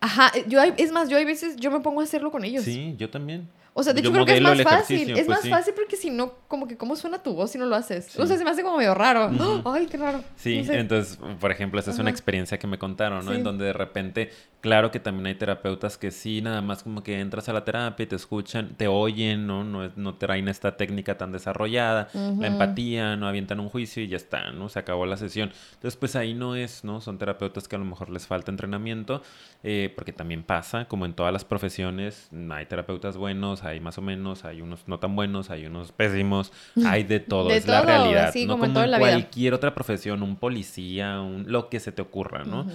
[0.00, 2.64] Ajá, yo hay- es más, yo hay veces yo me pongo a hacerlo con ellos.
[2.64, 3.48] Sí, yo también.
[3.74, 5.10] O sea, de hecho creo que es más fácil.
[5.10, 5.50] Es pues más sí.
[5.50, 8.06] fácil porque si no, como que cómo suena tu voz si no lo haces.
[8.06, 8.20] Sí.
[8.20, 9.26] O sea, se me hace como medio raro.
[9.28, 9.70] Ujú.
[9.70, 10.22] Ay, qué raro.
[10.36, 10.78] Sí, No sé.
[10.80, 12.14] entonces, por ejemplo, esa es una Ajá.
[12.16, 13.30] experiencia que me contaron, ¿no?
[13.30, 13.36] Sí.
[13.38, 17.20] En donde de repente, claro que también hay terapeutas que sí, nada más como que
[17.20, 19.62] entras a la terapia y te escuchan, te oyen, ¿no?
[19.62, 22.40] No, no traen esta técnica tan desarrollada, Ujú.
[22.40, 24.68] la empatía, no avientan un juicio y ya está, ¿no?
[24.68, 25.52] Se acabó la sesión.
[25.74, 27.00] Entonces, pues ahí no es, ¿no?
[27.00, 29.22] Son terapeutas que a lo mejor les falta entrenamiento,
[29.62, 34.02] eh, porque también pasa, como en todas las profesiones, hay terapeutas buenos, hay más o
[34.02, 36.52] menos, hay unos no tan buenos, hay unos pésimos,
[36.86, 38.98] hay de todo, De es la realidad, no como en como todo en en la
[38.98, 39.10] vida.
[39.10, 42.66] cualquier otra profesión, un policía, un, lo que se te ocurra, ¿no?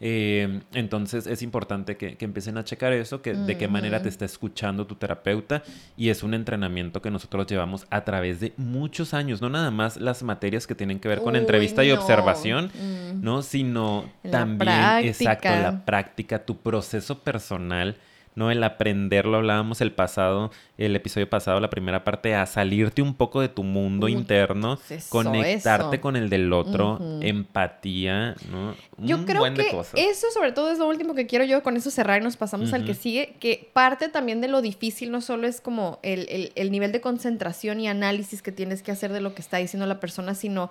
[0.00, 4.08] Eh, entonces es importante que, que empiecen a checar eso, que de qué manera te
[4.08, 5.64] está escuchando tu terapeuta
[5.96, 9.96] y es un entrenamiento que nosotros llevamos a través de muchos años, no nada más
[9.96, 13.22] las materias que tienen que ver con Uy, entrevista y observación, Mm.
[13.22, 13.42] ¿no?
[13.42, 14.68] Sino La también,
[15.04, 17.96] exacto, la práctica, tu proceso personal,
[18.38, 18.50] ¿no?
[18.50, 23.14] El aprender, lo hablábamos el pasado, el episodio pasado, la primera parte, a salirte un
[23.14, 26.00] poco de tu mundo interno, eso, conectarte eso.
[26.02, 28.74] con el del otro, empatía, ¿no?
[28.98, 29.94] Yo Un creo buen de que cosas.
[30.00, 32.72] eso sobre todo es lo último que quiero yo con eso cerrar y nos pasamos
[32.72, 36.52] al que sigue, que parte también de lo difícil no solo es como el, el-
[36.54, 39.86] el nivel de concentración y análisis que tienes que hacer de lo que está diciendo
[39.86, 40.70] la persona, sino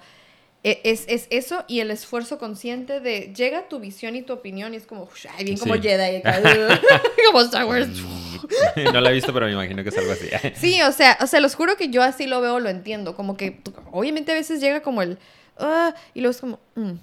[0.63, 4.78] es, es eso y el esfuerzo consciente de llega tu visión y tu opinión y
[4.78, 5.82] es como, "Ush, ay, bien como Sí.
[5.82, 6.22] Jedi,
[7.28, 7.88] como Star Wars.
[8.93, 10.28] no la he visto, pero me imagino que es algo así.
[10.56, 13.15] Sí, o sea, o sea, los juro que yo así lo veo, lo entiendo.
[13.15, 13.60] Como que,
[13.91, 15.17] obviamente a veces llega como el,
[15.58, 16.93] "Ah", y luego es como, "Mm",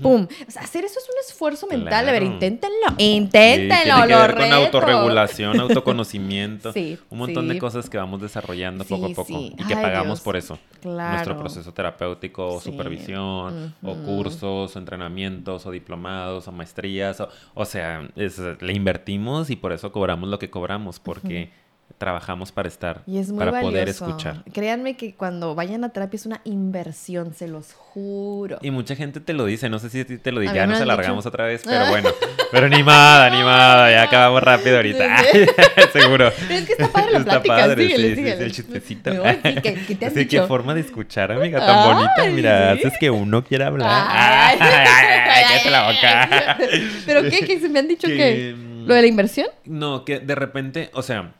[0.00, 0.28] Pum.
[0.46, 2.08] O sea, hacer eso es un esfuerzo mental.
[2.08, 2.34] A ver, Claro.
[2.34, 7.90] inténtenlo, Sí, inténtenlo, tiene que lo ver con autorregulación, autoconocimiento, Sí, un montón de cosas
[7.90, 10.20] que vamos desarrollando poco a poco y que Ay, pagamos Dios.
[10.20, 10.58] por eso.
[10.80, 11.12] Claro.
[11.14, 17.64] Nuestro proceso terapéutico, o supervisión, o cursos, o entrenamientos, o diplomados, o maestrías, o, o
[17.64, 21.50] sea, es- le invertimos y por eso cobramos lo que cobramos, porque
[21.98, 24.06] trabajamos para estar, Y es muy para poder valioso.
[24.06, 24.42] escuchar.
[24.52, 28.58] Créanme que cuando vayan a terapia es una inversión, se los juro.
[28.62, 31.24] Y mucha gente te lo dice, no sé si te lo dije, ya nos alargamos
[31.24, 31.28] dicho.
[31.28, 32.08] otra vez, pero bueno.
[32.50, 35.16] Pero animada, animada, ya acabamos rápido ahorita.
[35.92, 36.32] Seguro.
[36.48, 38.36] Pero es que está padre la Está plática, padre, síguele, sí, sí, síguele.
[38.36, 39.10] sí, el chistecito.
[39.12, 40.40] Sí, ¿qué- qué te han Así dicho?
[40.42, 42.12] que forma de escuchar, amiga, tan bonita.
[42.18, 42.78] Ay, Mira, sí.
[42.86, 44.06] haces que uno quiera hablar.
[44.10, 44.58] Ay.
[44.60, 46.58] Ay, ay, la boca.
[47.06, 47.40] ¿Pero qué?
[47.46, 48.54] ¿Qué se me han dicho Que, que...
[48.56, 49.46] mm, ¿Lo de la inversión?
[49.64, 51.32] No, que de repente, o sea,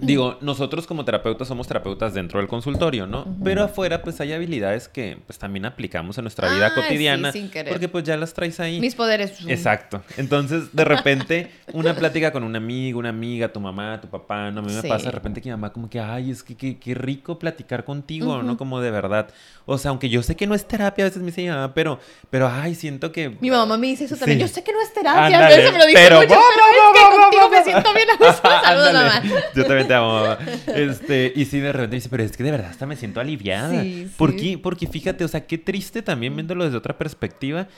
[0.00, 3.24] digo, nosotros como terapeutas somos terapeutas dentro del consultorio, ¿no?
[3.42, 7.32] Pero afuera pues hay habilidades que pues también aplicamos en nuestra vida Ah, sí, cotidiana
[7.32, 7.72] sin querer.
[7.72, 8.80] porque pues ya las traes ahí.
[8.80, 9.32] Mis poderes.
[9.48, 10.02] Exacto.
[10.18, 14.60] Entonces, de repente, una plática con un amigo, una amiga, tu mamá, tu papá, no,
[14.60, 14.88] a mí me Sí.
[14.88, 17.84] pasa de repente que mi mamá como que, ay, es que qué, qué rico platicar
[17.84, 18.42] contigo.
[18.42, 18.56] ¿no?
[18.58, 19.28] Como de verdad.
[19.64, 21.98] O sea, aunque yo sé que no es terapia, a veces me dice mamá, pero,
[22.30, 23.36] pero, ay, siento que...
[23.40, 24.38] Mi mamá me dice eso también.
[24.38, 24.42] Sí.
[24.42, 26.42] Yo sé que no es terapia, pero eso me lo dice pero mucho, pero va,
[26.42, 28.48] es que contigo me siento bien a gusto.
[28.64, 29.22] Saludos, mamá.
[29.62, 30.38] Yo también te amo, mamá.
[30.74, 33.82] Este, y sí, de repente dice, pero es que de verdad hasta me siento aliviada.
[33.82, 34.36] Sí, ¿Por sí.
[34.36, 34.58] qué?
[34.58, 37.68] Porque fíjate, o sea, qué triste también viéndolo desde otra perspectiva,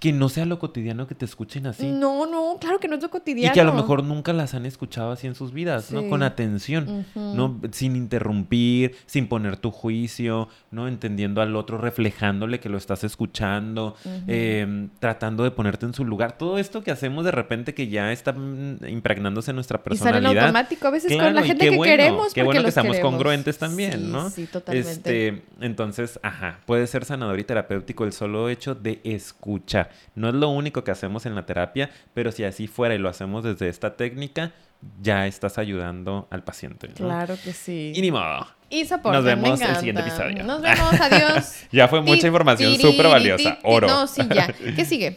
[0.00, 1.86] que no sea lo cotidiano que te escuchen así.
[1.86, 3.52] No, no, claro que no es lo Y cotidiano.
[3.52, 6.08] que a lo mejor nunca las han escuchado así en sus vidas, ¿no?
[6.08, 7.04] Con atención.
[7.14, 7.60] ¿no?
[7.72, 10.88] Sin interrumpir, sin poner tu juicio, ¿no?
[10.88, 13.94] Entendiendo al otro, reflejándole que lo estás escuchando,
[14.26, 16.38] eh, tratando de ponerte en su lugar.
[16.38, 20.16] Todo esto que hacemos de repente que ya está mm, impregnándose en nuestra Y sale
[20.18, 20.44] en personalidad.
[20.46, 22.32] automático a veces Claro, con la y gente que bueno, queremos.
[22.34, 23.12] Qué bueno que estamos queremos.
[23.12, 24.30] congruentes también, Sí, ¿no?
[24.30, 24.90] Sí, totalmente.
[24.90, 29.89] Este, entonces, ajá, puede ser sanador y terapéutico el solo hecho de escuchar.
[30.14, 33.08] No es lo único que hacemos en la terapia, pero si así fuera y lo
[33.08, 34.52] hacemos desde esta técnica,
[35.00, 36.88] ya estás ayudando al paciente.
[36.88, 36.94] ¿no?
[36.94, 37.92] Claro que sí.
[37.94, 38.46] Y ni modo.
[38.68, 40.44] Y soporte, Nos vemos me el siguiente episodio.
[40.44, 41.64] Nos vemos, adiós.
[41.72, 43.58] Ya fue mucha información súper valiosa.
[43.64, 43.88] Oro.
[43.88, 44.46] No, sí, ya.
[44.76, 45.16] ¿Qué sigue?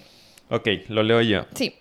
[0.50, 1.46] Ok, lo leo yo.
[1.54, 1.76] Sí.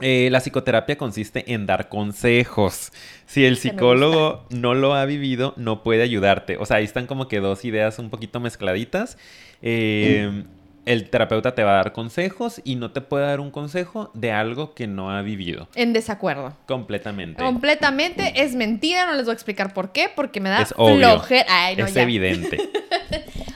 [0.00, 2.92] Eh, la psicoterapia consiste en dar consejos.
[3.26, 6.56] Si el psicólogo no lo ha vivido, no puede ayudarte.
[6.58, 9.18] O sea, ahí están como que dos ideas un poquito mezcladitas.
[9.62, 10.44] Eh,
[10.86, 14.32] el terapeuta te va a dar consejos y no te puede dar un consejo de
[14.32, 15.68] algo que no ha vivido.
[15.74, 16.56] En desacuerdo.
[16.66, 17.42] Completamente.
[17.42, 21.22] Completamente es mentira, no les voy a explicar por qué, porque me da Es obvio.
[21.48, 22.02] Ay, no, es ya.
[22.02, 22.58] evidente.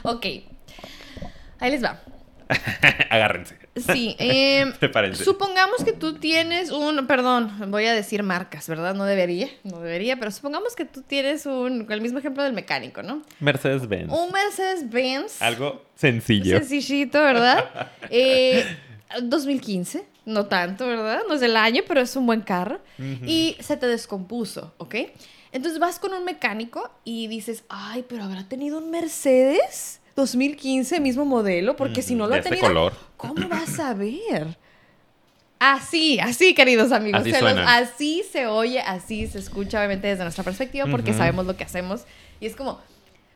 [0.04, 0.24] Ok.
[1.60, 2.00] Ahí les va.
[3.10, 3.56] Agárrense.
[3.80, 4.16] Sí.
[4.18, 5.24] eh, Prepárense.
[5.24, 7.06] supongamos que tú tienes un.
[7.06, 8.94] Perdón, voy a decir marcas, ¿verdad?
[8.94, 11.86] No debería, no debería, pero supongamos que tú tienes un.
[11.90, 13.22] El mismo ejemplo del mecánico, ¿no?
[13.40, 14.12] Mercedes-Benz.
[14.12, 15.42] Un Mercedes-Benz.
[15.42, 16.58] Algo sencillo.
[16.58, 17.64] Sencillito, ¿verdad?
[18.10, 18.64] Eh,
[19.22, 21.20] 2015, no tanto, ¿verdad?
[21.28, 22.80] No es del año, pero es un buen carro.
[22.98, 24.94] Y se te descompuso, ¿ok?
[25.52, 31.24] Entonces vas con un mecánico y dices, ay, pero habrá tenido un Mercedes 2015, mismo
[31.24, 32.92] modelo, porque si no lo De ha este tenido, color.
[33.16, 34.56] ¿cómo vas a ver?
[35.60, 37.20] Así, así, queridos amigos.
[37.22, 37.76] Así se los- suena.
[37.76, 42.02] así se oye, así se escucha, obviamente, desde nuestra perspectiva, porque sabemos lo que hacemos.
[42.40, 42.78] Y es como,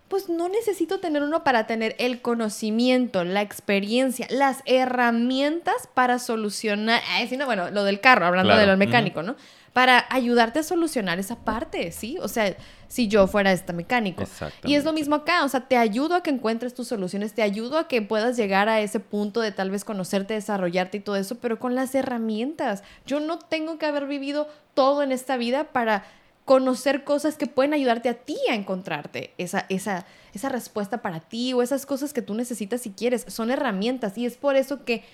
[0.09, 7.01] pues no necesito tener uno para tener el conocimiento, la experiencia, las herramientas para solucionar,
[7.11, 9.35] ay, sí, no, bueno, lo del carro, hablando Claro, de lo mecánico, ¿no?
[9.73, 12.19] Para ayudarte a solucionar esa parte, ¿sí?
[12.21, 12.55] O sea,
[12.89, 14.25] si yo fuera este mecánico.
[14.65, 17.43] Y es lo mismo acá, o sea, te ayudo a que encuentres tus soluciones, te
[17.43, 21.17] ayudo a que puedas llegar a ese punto de tal vez conocerte, desarrollarte y todo
[21.17, 22.83] eso, pero con las herramientas.
[23.07, 26.05] Yo no tengo que haber vivido todo en esta vida para
[26.45, 30.05] conocer cosas que pueden ayudarte a ti a encontrarte esa, esa,
[30.35, 33.25] esa respuesta para ti o esas cosas que tú necesitas si quieres.
[33.29, 35.05] Son herramientas y es por eso que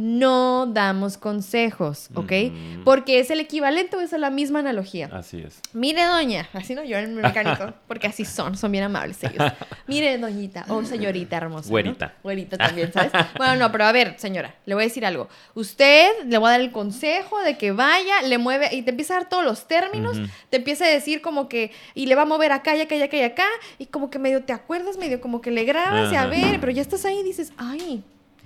[0.00, 2.32] no damos consejos, ¿ok?
[2.46, 2.84] Ujú.
[2.84, 5.10] Porque es el equivalente o es la misma analogía.
[5.12, 5.60] Así es.
[5.74, 9.52] Mire, doña, así no yo en el mecánico, porque así son, son bien amables ellos.
[9.86, 11.66] Mire, doñita, o señorita hermosa.
[11.66, 11.72] ¿no?
[11.72, 12.14] Güerita.
[12.22, 13.12] Güerita también, ¿sabes?
[13.36, 15.28] Bueno, no, pero a ver, señora, le voy a decir algo.
[15.54, 19.14] Usted le voy a dar el consejo de que vaya, le mueve y te empieza
[19.14, 20.16] a dar todos los términos,
[20.48, 23.02] te empieza a decir como que, y le va a mover acá y acá y
[23.02, 23.46] acá y acá,
[23.78, 26.72] y como que medio te acuerdas, medio como que le grabas y a ver, pero
[26.72, 28.02] ya estás ahí y dices, ay,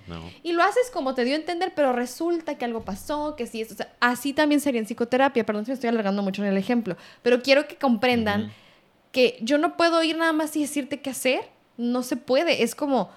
[0.06, 0.22] No.
[0.42, 3.62] y lo haces como te dio a entender, pero resulta que algo pasó, que sí,
[3.62, 5.46] esto, o sea, así también sería en psicoterapia.
[5.46, 8.52] Perdón si me estoy alargando mucho en el ejemplo, pero quiero que comprendan
[9.12, 11.48] que yo no puedo ir nada más y decirte qué hacer.
[11.76, 12.62] No se puede.
[12.62, 13.10] Es como,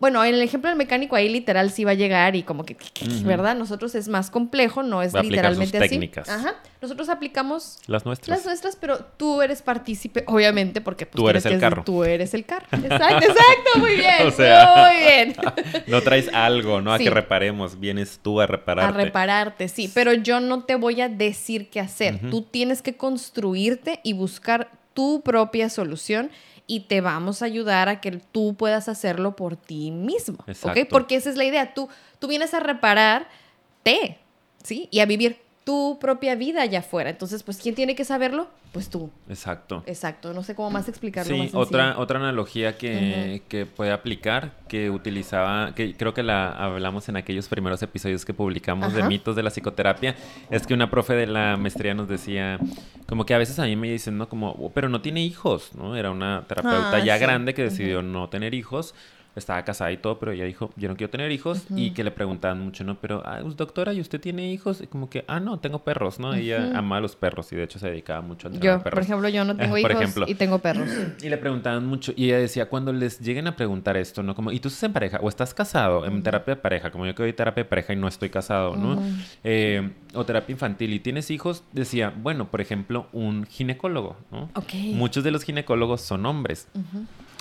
[0.00, 2.76] bueno, en el ejemplo del mecánico ahí literal sí va a llegar y como que.
[3.24, 3.54] ¿verdad?
[3.56, 5.88] Nosotros es más complejo, no es Va a aplicar sus literalmente así.
[5.88, 6.28] técnicas.
[6.28, 6.54] Ajá.
[6.82, 8.36] Nosotros aplicamos Las nuestras.
[8.36, 11.82] las nuestras, pero tú eres partícipe, obviamente, porque pues, Tú eres el carro.
[11.84, 12.66] Tú eres el carro.
[12.72, 14.26] Exacto, exacto, muy bien.
[14.26, 15.36] O sea, muy bien.
[15.86, 16.92] No traes algo, ¿no?
[16.92, 17.04] A Sí.
[17.04, 17.80] que reparemos.
[17.80, 19.00] Vienes tú a repararte.
[19.00, 22.20] A repararte, sí, pero yo no te voy a decir qué hacer.
[22.30, 26.30] Tú tienes que construirte y buscar tu propia solución
[26.66, 30.38] y te vamos a ayudar a que tú puedas hacerlo por ti mismo.
[30.46, 30.80] Exacto.
[30.90, 31.74] Porque esa es la idea.
[31.74, 34.18] Tú, tú vienes a repararte,
[34.62, 34.88] ¿sí?
[34.90, 37.10] Y a vivir tu propia vida allá afuera.
[37.10, 38.48] Entonces, pues, ¿quién tiene que saberlo?
[38.72, 39.10] Pues tú.
[39.28, 39.82] Exacto.
[39.86, 40.34] Exacto.
[40.34, 41.34] No sé cómo más explicarlo.
[41.34, 46.50] Sí, más otra, otra analogía que, que puede aplicar, que utilizaba, que creo que la
[46.50, 50.16] hablamos en aquellos primeros episodios que publicamos de mitos de la psicoterapia,
[50.50, 52.58] es que una profe de la maestría nos decía,
[53.06, 54.28] como que a veces a mí me dicen, ¿no?
[54.28, 55.96] Como, "Oh, pero no tiene hijos, ¿no?
[55.96, 57.22] Era una terapeuta Ah, ya sí.
[57.22, 58.94] grande que decidió no tener hijos.
[59.36, 61.64] Estaba casada y todo, pero ella dijo, yo no quiero tener hijos.
[61.74, 62.96] Y que le preguntaban mucho, ¿no?
[63.00, 64.80] Pero, ah, pues, doctora, ¿y usted tiene hijos?
[64.80, 66.34] Y como que, ah, no, tengo perros, ¿no?
[66.34, 68.94] Ella ama a los perros y de hecho se dedicaba mucho a entrenar Yo, perros.
[68.98, 70.24] por ejemplo, yo no tengo hijos ejemplo.
[70.28, 70.88] y tengo perros.
[71.22, 74.34] Y le preguntaban mucho, y ella decía, cuando les lleguen a preguntar esto, ¿no?
[74.34, 75.18] Como, ¿y tú estás en pareja?
[75.22, 76.04] ¿O estás casado?
[76.06, 78.76] En terapia de pareja, como yo que doy terapia de pareja y no estoy casado,
[78.76, 79.02] ¿no?
[79.42, 81.64] Eh, o terapia infantil, ¿y tienes hijos?
[81.72, 84.50] Decía, bueno, por ejemplo, un ginecólogo, ¿no?
[84.54, 84.74] Ok.
[84.92, 86.68] Muchos de los ginecólogos son hombres,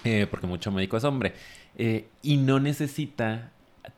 [0.04, 1.34] eh, porque mucho médico es hombre,
[1.78, 3.52] eh, y no necesita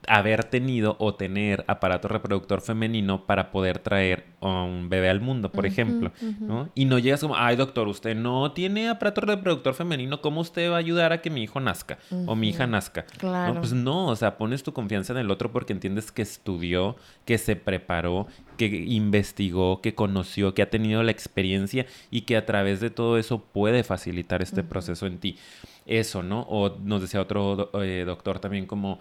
[0.08, 5.52] haber tenido o tener aparato reproductor femenino para poder traer a un bebé al mundo,
[5.52, 6.70] por ejemplo, ¿no?
[6.76, 10.76] Y no llegas como, ay doctor, usted no tiene aparato reproductor femenino, ¿cómo usted va
[10.76, 13.06] a ayudar a que mi hijo nazca o mi hija nazca?
[13.14, 13.18] ¿no?
[13.20, 13.60] Claro.
[13.60, 16.96] Pues no, o sea, pones tu confianza en el otro porque entiendes que estudió,
[17.26, 22.46] que se preparó, que investigó, que conoció, que ha tenido la experiencia y que a
[22.46, 25.38] través de todo eso puede facilitar este proceso en ti.
[25.86, 26.42] Eso, ¿no?
[26.50, 29.00] O nos decía otro eh, doctor también como,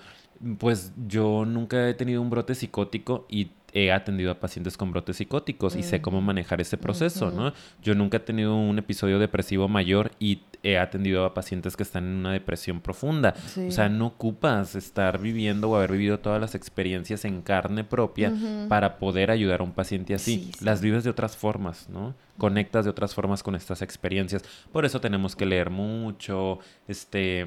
[0.59, 5.17] pues yo nunca he tenido un brote psicótico y he atendido a pacientes con brotes
[5.17, 7.53] psicóticos y sé cómo manejar ese proceso, ¿no?
[7.83, 12.05] Yo nunca he tenido un episodio depresivo mayor y he atendido a pacientes que están
[12.05, 13.35] en una depresión profunda.
[13.35, 13.67] Sí.
[13.67, 18.33] O sea, no ocupas estar viviendo o haber vivido todas las experiencias en carne propia
[18.69, 20.37] para poder ayudar a un paciente así.
[20.37, 20.65] Sí, sí.
[20.65, 22.15] Las vives de otras formas, ¿no?
[22.39, 24.45] Conectas de otras formas con estas experiencias.
[24.71, 27.47] Por eso tenemos que leer mucho, este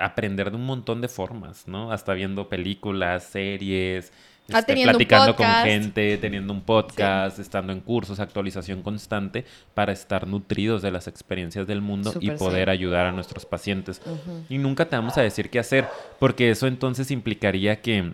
[0.00, 1.92] aprender de un montón de formas, ¿no?
[1.92, 4.12] Hasta viendo películas, series,
[4.52, 10.28] Ah, este, platicando con gente, teniendo un podcast, estando en cursos, actualización constante para estar
[10.28, 12.70] nutridos de las experiencias del mundo y poder sí.
[12.70, 14.00] ayudar a nuestros pacientes.
[14.48, 15.88] Y nunca te vamos a decir qué hacer,
[16.20, 18.12] porque eso entonces implicaría que,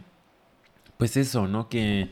[0.97, 1.69] pues eso, ¿no?
[1.69, 2.09] Que,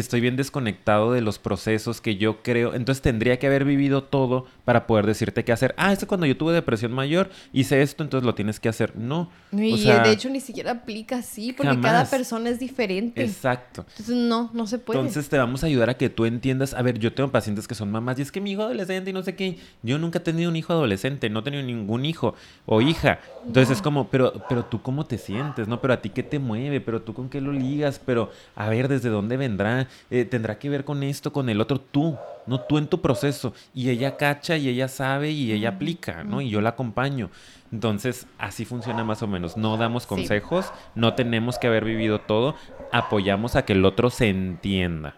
[0.00, 2.74] que estoy bien desconectado de los procesos que yo creo.
[2.74, 5.74] Entonces tendría que haber vivido todo para poder decirte qué hacer.
[5.76, 8.96] Ah, es que cuando yo tuve depresión mayor, hice esto, entonces lo tienes que hacer.
[8.96, 9.30] No.
[9.52, 13.22] Y o sea, de hecho ni siquiera aplica así, porque cada persona es diferente.
[13.22, 13.84] Exacto.
[13.90, 15.00] Entonces no, no se puede.
[15.00, 16.72] Entonces te vamos a ayudar a que tú entiendas.
[16.72, 19.12] A ver, yo tengo pacientes que son mamás y es que mi hijo adolescente y
[19.12, 19.58] no sé qué.
[19.82, 22.34] Yo nunca he tenido un hijo adolescente, no he tenido ningún hijo
[22.64, 23.20] o hija.
[23.46, 25.78] Entonces es como, pero, pero tú cómo te sientes, ¿no?
[25.82, 28.88] Pero a ti qué te mueve, pero tú con qué lo ligas, pero a ver,
[28.88, 29.88] ¿desde dónde vendrá?
[30.10, 31.80] Eh, ¿Tendrá que ver con esto, con el otro?
[31.80, 33.52] Tú, no tú en tu proceso.
[33.74, 36.40] Y ella cacha y ella sabe y ella aplica, ¿no?
[36.40, 37.30] Y yo la acompaño.
[37.72, 39.56] Entonces, así funciona más o menos.
[39.56, 40.08] No damos Sí.
[40.08, 42.56] consejos, no tenemos que haber vivido todo,
[42.92, 45.16] apoyamos a que el otro se entienda.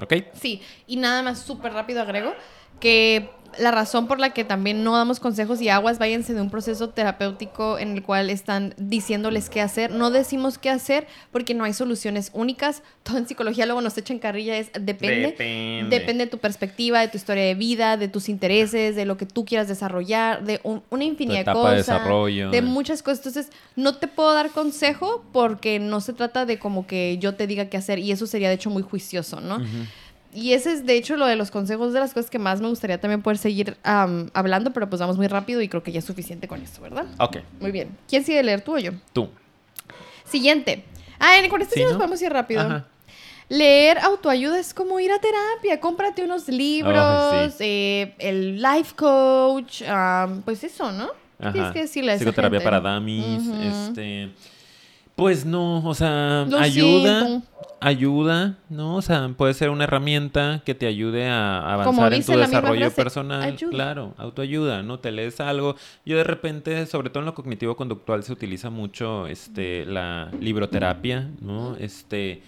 [0.00, 0.14] ¿Ok?
[0.32, 2.32] Sí, y nada más súper rápido agrego
[2.78, 6.50] que la razón por la que también no damos consejos y aguas, váyanse de un
[6.50, 9.90] proceso terapéutico en el cual están diciéndoles qué hacer.
[9.90, 12.82] No decimos qué hacer porque no hay soluciones únicas.
[13.02, 15.28] Todo en psicología luego nos echan carrilla, es depende.
[15.28, 15.98] Depende.
[15.98, 19.26] Depende de tu perspectiva, de tu historia de vida, de tus intereses, de lo que
[19.26, 21.86] tú quieras desarrollar, de un- una infinidad de etapa de cosas.
[21.98, 22.50] desarrollo.
[22.50, 23.18] De muchas cosas.
[23.26, 27.46] Entonces, no te puedo dar consejo porque no se trata de como que yo te
[27.46, 29.58] diga qué hacer y eso sería de hecho muy juicioso, ¿no?
[30.38, 32.68] Y ese es de hecho lo de los consejos de las cosas que más me
[32.68, 36.04] gustaría también poder seguir hablando, pero pues vamos muy rápido y creo que ya es
[36.04, 37.06] suficiente con esto, ¿verdad?
[37.18, 37.96] Ok, Muy bien.
[38.08, 38.92] ¿Quién sigue leer tú o yo?
[39.12, 39.28] tú.
[40.24, 40.84] Siguiente.
[41.18, 41.98] Ah, con esto sí, Sí, nos ¿no?
[41.98, 42.60] podemos ir rápido.
[42.60, 42.86] Ajá.
[43.48, 45.80] Leer autoayuda es como ir a terapia.
[45.80, 47.64] Cómprate unos libros, sí.
[47.64, 49.82] eh, el life coach,
[50.44, 51.08] pues eso, ¿no?
[51.40, 51.52] Ajá.
[51.52, 52.70] Tienes que decirle a esa Psicoterapia gente.
[52.70, 54.30] para dummies, este...
[55.18, 57.46] Pues no, o sea, Lo ayuda, siento.
[57.80, 58.94] ayuda, ¿no?
[58.94, 63.42] O sea, puede ser una herramienta que te ayude a avanzar en tu desarrollo personal.
[63.42, 63.70] ayuda.
[63.72, 65.00] Claro, autoayuda, ¿no?
[65.00, 65.74] Te lees algo.
[66.06, 71.74] Yo de repente, sobre todo en lo cognitivo-conductual, se utiliza mucho este, la libroterapia, ¿no?
[71.76, 72.42] Este...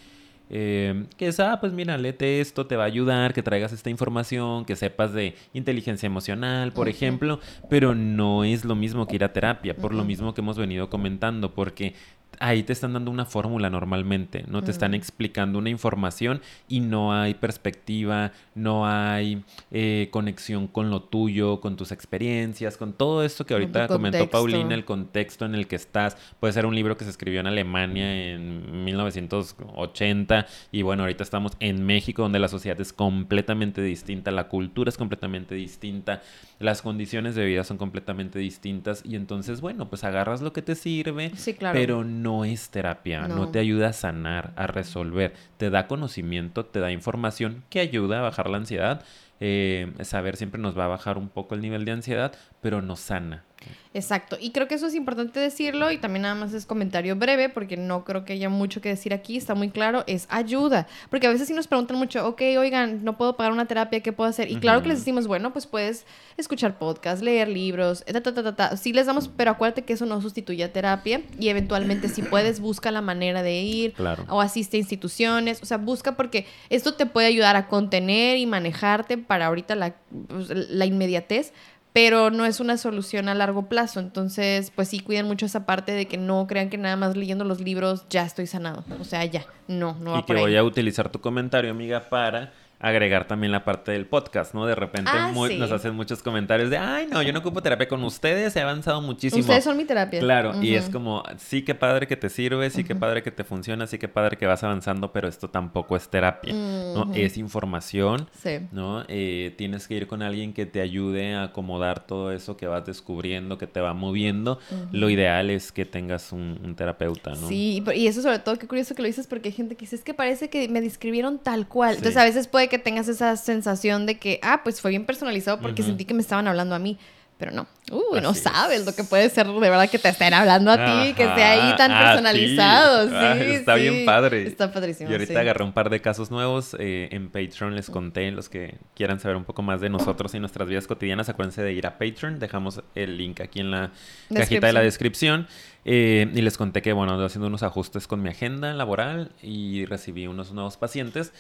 [0.52, 3.90] eh, que es, ah, pues mira, léete esto, te va a ayudar, que traigas esta
[3.90, 9.24] información, que sepas de inteligencia emocional, por ejemplo, pero no es lo mismo que ir
[9.24, 11.94] a terapia, por lo mismo que hemos venido comentando, porque
[12.40, 14.62] ahí te están dando una fórmula normalmente, ¿no?
[14.62, 21.02] Te están explicando una información y no hay perspectiva, no hay eh, conexión con lo
[21.02, 24.28] tuyo, con tus experiencias, con todo esto que ahorita comentó.
[24.30, 26.16] Paulina, el contexto en el que estás.
[26.40, 31.52] Puede ser un libro que se escribió en Alemania en 1980 y bueno, ahorita estamos
[31.60, 36.22] en México donde la sociedad es completamente distinta, la cultura es completamente distinta,
[36.58, 40.74] las condiciones de vida son completamente distintas y entonces bueno, pues agarras lo que te
[40.74, 41.78] sirve, Sí, claro.
[41.78, 43.36] pero no no es terapia, no.
[43.36, 43.48] No.
[43.50, 48.22] te ayuda a sanar, a resolver, te da conocimiento, te da información que ayuda a
[48.22, 49.02] bajar la ansiedad.
[49.40, 52.94] Eh, saber siempre nos va a bajar un poco el nivel de ansiedad, pero no
[52.94, 53.44] sana.
[53.92, 57.48] Exacto, y creo que eso es importante decirlo y también nada más es comentario breve
[57.48, 61.26] porque no creo que haya mucho que decir aquí, está muy claro, es ayuda, porque
[61.26, 64.30] a veces sí nos preguntan mucho, ok, oigan, no puedo pagar una terapia, ¿qué puedo
[64.30, 64.48] hacer?
[64.48, 66.06] Y claro que les decimos, bueno, pues puedes
[66.36, 68.76] escuchar podcasts, leer libros, ta, ta, ta, ta, ta.
[68.76, 72.60] sí les damos, pero acuérdate que eso no sustituye a terapia y eventualmente si puedes
[72.60, 74.24] busca la manera de ir Claro.
[74.28, 78.46] o asiste a instituciones, o sea, busca porque esto te puede ayudar a contener y
[78.46, 79.96] manejarte para ahorita la,
[80.28, 81.52] pues, la inmediatez,
[81.92, 84.00] pero no es una solución a largo plazo.
[84.00, 87.44] Entonces, pues sí, cuiden mucho esa parte de que no crean que nada más leyendo
[87.44, 88.84] los libros ya estoy sanado.
[89.00, 90.42] O sea, ya, no, no va y que por ahí.
[90.42, 94.66] voy a utilizar tu comentario, amiga, para agregar también la parte del podcast, ¿no?
[94.66, 95.58] De repente Ah, muy- sí.
[95.58, 99.02] nos hacen muchos comentarios de, ay, no, yo no ocupo terapia con ustedes, he avanzado
[99.02, 99.40] muchísimo.
[99.42, 100.18] Ustedes son mi terapia.
[100.20, 103.44] Claro, y es como, sí que padre que te sirve, sí que padre que te
[103.44, 107.12] funciona, sí que padre que vas avanzando, pero esto tampoco es terapia, ¿no?
[107.14, 108.60] Es información, Sí.
[108.72, 109.04] ¿no?
[109.08, 112.86] Eh, tienes que ir con alguien que te ayude a acomodar todo eso que vas
[112.86, 114.58] descubriendo, que te va moviendo.
[114.90, 117.46] Lo ideal es que tengas un, un terapeuta, ¿no?
[117.48, 119.96] Sí, y eso sobre todo, qué curioso que lo dices porque hay gente que dice,
[119.96, 121.90] es que parece que me describieron tal cual.
[121.92, 121.98] Sí.
[121.98, 125.60] Entonces a veces puede que tengas esa sensación de que, ah, pues fue bien personalizado
[125.60, 126.96] porque sentí que me estaban hablando a mí.
[127.36, 128.84] Pero no, Uy, no sabes es.
[128.86, 131.74] lo que puede ser de verdad que te estén hablando a ti, que sea ahí
[131.74, 133.08] tan personalizado.
[133.08, 133.80] Sí, Ah, está sí.
[133.80, 134.46] bien padre.
[134.46, 135.08] Está padrísimo.
[135.08, 135.38] Y ahorita sí.
[135.38, 136.76] agarré un par de casos nuevos.
[136.78, 140.38] eh, en Patreon les conté, los que quieran saber un poco más de nosotros y
[140.38, 142.38] nuestras vidas cotidianas, acuérdense de ir a Patreon.
[142.40, 143.90] Dejamos el link aquí en la
[144.34, 145.46] cajita de la descripción.
[145.86, 149.86] Eh, y les conté que, bueno, ando haciendo unos ajustes con mi agenda laboral y
[149.86, 151.32] recibí unos nuevos pacientes.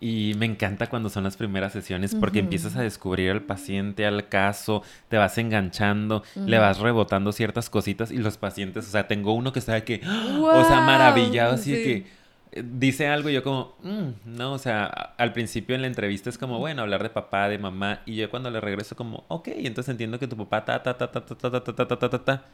[0.00, 4.28] Y me encanta cuando son las primeras sesiones porque empiezas a descubrir al paciente, al
[4.28, 9.32] caso, te vas enganchando, le vas rebotando ciertas cositas y los pacientes, o sea, tengo
[9.32, 10.40] uno que está de que, ¡ah!
[10.42, 12.06] o sea, maravillado, así de que
[12.52, 16.28] eh, dice algo y yo como, "Mm", no, o sea, al principio en la entrevista
[16.28, 19.48] es como, bueno, hablar de papá, de mamá, y yo cuando le regreso como, ok,
[19.56, 22.24] entonces entiendo que tu papá, ta, ta, ta, ta, ta, ta, ta, ta, ta, ta,
[22.24, 22.44] ta,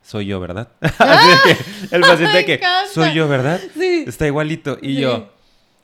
[0.00, 0.68] soy yo, ¿verdad?
[0.80, 2.60] Que el paciente que,
[2.94, 3.60] soy yo, ¿verdad?
[3.76, 4.04] Sí.
[4.06, 4.78] Está igualito.
[4.80, 5.00] Y Sí.
[5.02, 5.32] yo,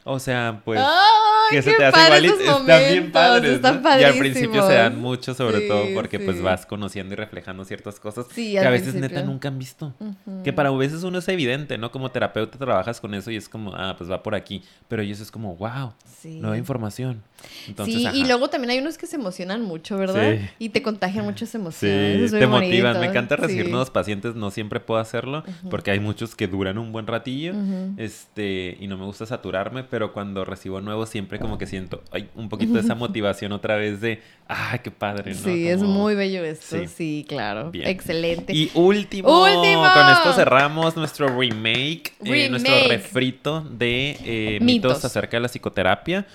[0.04, 2.38] o sea, pues ¡Ay, que se te hace igualito.
[2.40, 3.52] Están bien padres.
[3.54, 4.00] Están ¿no?
[4.00, 6.42] Y al principio se dan mucho, sobre Sí, todo porque pues sí.
[6.42, 9.16] vas conociendo y reflejando ciertas cosas Sí, que a veces principio.
[9.16, 9.94] neta nunca han visto.
[10.00, 10.42] Ujú.
[10.42, 11.90] Que para veces uno es evidente, ¿no?
[11.90, 14.62] Como terapeuta trabajas con eso y es como, ah, pues va por aquí.
[14.88, 16.38] Pero ellos es como, wow, Sí.
[16.40, 17.22] nueva información.
[17.68, 18.26] Entonces, sí, y ajá.
[18.28, 20.36] luego también hay unos que se emocionan mucho, ¿verdad?
[20.38, 20.48] Sí.
[20.58, 22.16] Y te contagian muchas Sí, emociones.
[22.16, 22.92] Eso es muy te motivan.
[22.94, 23.00] bonito.
[23.00, 23.70] Me encanta recibir Sí.
[23.70, 24.34] nuevos pacientes.
[24.34, 27.52] No siempre puedo hacerlo porque hay muchos que duran un buen ratillo.
[27.52, 27.94] Ujú.
[27.98, 32.28] Este, y no me gusta saturarme, pero cuando recibo nuevos siempre como que siento ay,
[32.34, 35.38] un poquito de esa motivación otra vez de, ah, qué padre, ¿no?
[35.38, 36.76] Sí, es muy bello esto.
[36.80, 36.88] Sí.
[36.88, 37.70] Sí, claro.
[37.70, 37.86] Bien.
[37.86, 38.52] Excelente.
[38.52, 39.84] Y último, ¡Último!
[39.94, 44.94] con esto cerramos nuestro remake, eh, nuestro refrito de eh, mitos.
[44.94, 45.04] Mitos.
[45.04, 46.26] acerca de la psicoterapia.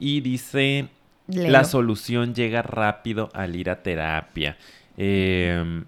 [0.00, 0.88] Y dice,
[1.28, 4.56] la solución llega rápido al ir a terapia.
[4.96, 5.84] Eh,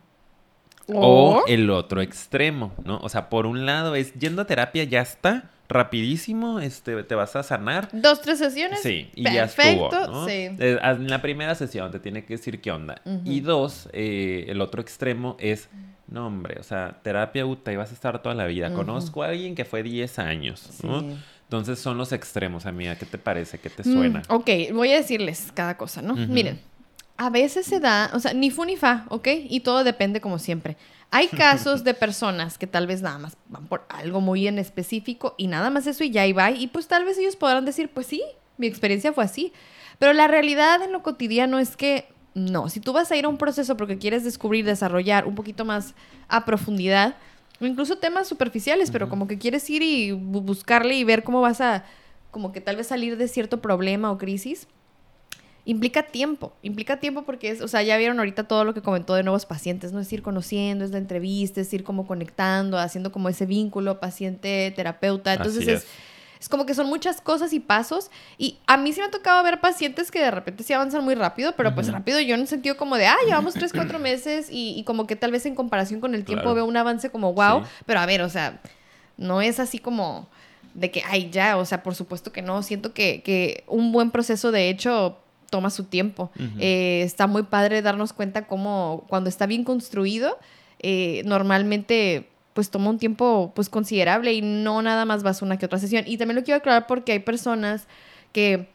[0.94, 2.98] o O- el otro extremo, ¿no?
[3.02, 7.36] O sea, por un lado es yendo a terapia ya está, rapidísimo, este, te vas
[7.36, 7.88] a sanar.
[7.92, 8.80] Dos, tres sesiones.
[8.80, 10.26] Sí, y Perfecto, ya estuvo, ¿no?
[10.26, 10.32] sí.
[10.58, 13.00] Eh, En la primera sesión te tiene que decir qué onda.
[13.24, 15.68] Y dos, eh, el otro extremo es,
[16.08, 18.72] no hombre, o sea, terapia UTA y vas a estar toda la vida.
[18.72, 21.04] Conozco a alguien que fue 10 años, ¿no?
[21.44, 22.96] Entonces son los extremos, amiga.
[22.96, 23.58] ¿Qué te parece?
[23.58, 24.22] ¿Qué te Mm, suena?
[24.28, 26.14] ok, voy a decirles cada cosa, ¿no?
[26.14, 26.22] Ujú.
[26.28, 26.60] Miren,
[27.16, 29.28] a veces se da, o sea, ni fu ni fa, ¿ok?
[29.48, 30.76] Y todo depende como siempre.
[31.10, 35.34] Hay casos de personas que tal vez nada más van por algo muy en específico
[35.38, 36.50] y nada más eso y ya ahí va.
[36.50, 38.22] Y pues tal vez ellos podrán decir, pues sí,
[38.58, 39.52] mi experiencia fue así.
[39.98, 42.68] Pero la realidad en lo cotidiano es que no.
[42.68, 45.94] Si tú vas a ir a un proceso porque quieres descubrir, desarrollar un poquito más
[46.28, 47.16] a profundidad,
[47.60, 51.40] o incluso temas superficiales, pero como que quieres ir y bu- buscarle y ver cómo
[51.40, 51.84] vas a,
[52.30, 54.68] como que tal vez salir de cierto problema o crisis,
[55.68, 59.14] implica tiempo, implica tiempo porque es, o sea, ya vieron ahorita todo lo que comentó
[59.14, 60.00] de nuevos pacientes, ¿no?
[60.00, 65.34] Es ir conociendo, es la entrevista, es ir como conectando, haciendo como ese vínculo paciente-terapeuta.
[65.34, 65.86] Entonces es, es.
[66.40, 68.10] es como que son muchas cosas y pasos.
[68.38, 71.14] Y a mí sí me ha tocado ver pacientes que de repente sí avanzan muy
[71.14, 74.48] rápido, pero pues rápido yo en el sentido como de, ah, llevamos tres, cuatro meses
[74.50, 76.54] y, y como que tal vez en comparación con el tiempo Claro.
[76.54, 77.70] veo un avance como wow, Sí.
[77.86, 78.60] pero a ver, o sea,
[79.16, 80.28] no es así como
[80.74, 82.62] de que, ay, ya, o sea, por supuesto que no.
[82.62, 85.18] Siento que, que un buen proceso, de hecho,
[85.50, 86.30] toma su tiempo.
[86.58, 90.38] Eh, está muy padre darnos cuenta cómo cuando está bien construido,
[90.80, 95.66] eh, normalmente pues toma un tiempo pues considerable y no nada más vas una que
[95.66, 96.04] otra sesión.
[96.06, 97.86] Y también lo quiero aclarar porque hay personas
[98.32, 98.68] que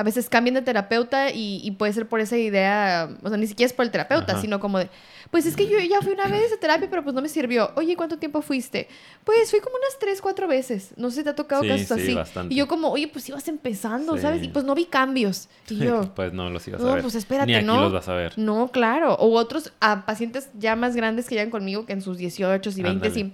[0.00, 3.46] a veces cambian de terapeuta y, y puede ser por esa idea, o sea, ni
[3.46, 4.40] siquiera es por el terapeuta, Ajá.
[4.40, 4.88] sino como de,
[5.30, 7.70] pues es que yo ya fui una vez a terapia, pero pues no me sirvió.
[7.76, 8.88] Oye, ¿cuánto tiempo fuiste?
[9.24, 10.92] Pues fui como unas tres, cuatro veces.
[10.96, 12.14] No sé si te ha tocado Sí, casos sí, así.
[12.14, 12.54] bastante.
[12.54, 14.22] Y yo como, oye, pues ibas empezando, Sí.
[14.22, 14.42] ¿sabes?
[14.42, 15.48] Y pues no vi cambios.
[15.68, 17.02] Y yo, pues no los ibas a no, ver.
[17.02, 17.80] pues espérate, Ni aquí ¿no?
[17.82, 18.32] los vas a ver.
[18.38, 19.14] No, claro.
[19.14, 22.82] O otros a pacientes ya más grandes que llegan conmigo, que en sus 18 y
[22.82, 23.32] 20 Ándale.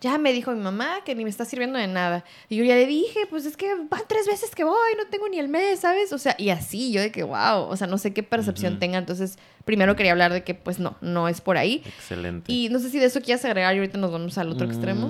[0.00, 2.24] Ya me dijo mi mamá que ni me está sirviendo de nada.
[2.48, 5.28] Y yo ya le dije, pues es que van tres veces que voy, no tengo
[5.28, 6.12] ni el mes, ¿sabes?
[6.12, 8.98] O sea, y así, yo de que, wow, o sea, no sé qué percepción tenga.
[8.98, 11.82] Entonces, primero quería hablar de que, pues no, no es por ahí.
[11.84, 12.52] Excelente.
[12.52, 15.06] Y no sé si de eso quieres agregar y ahorita nos vamos al otro extremo.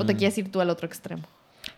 [0.00, 1.22] ¿O te Mm, quieres ir tú al otro extremo?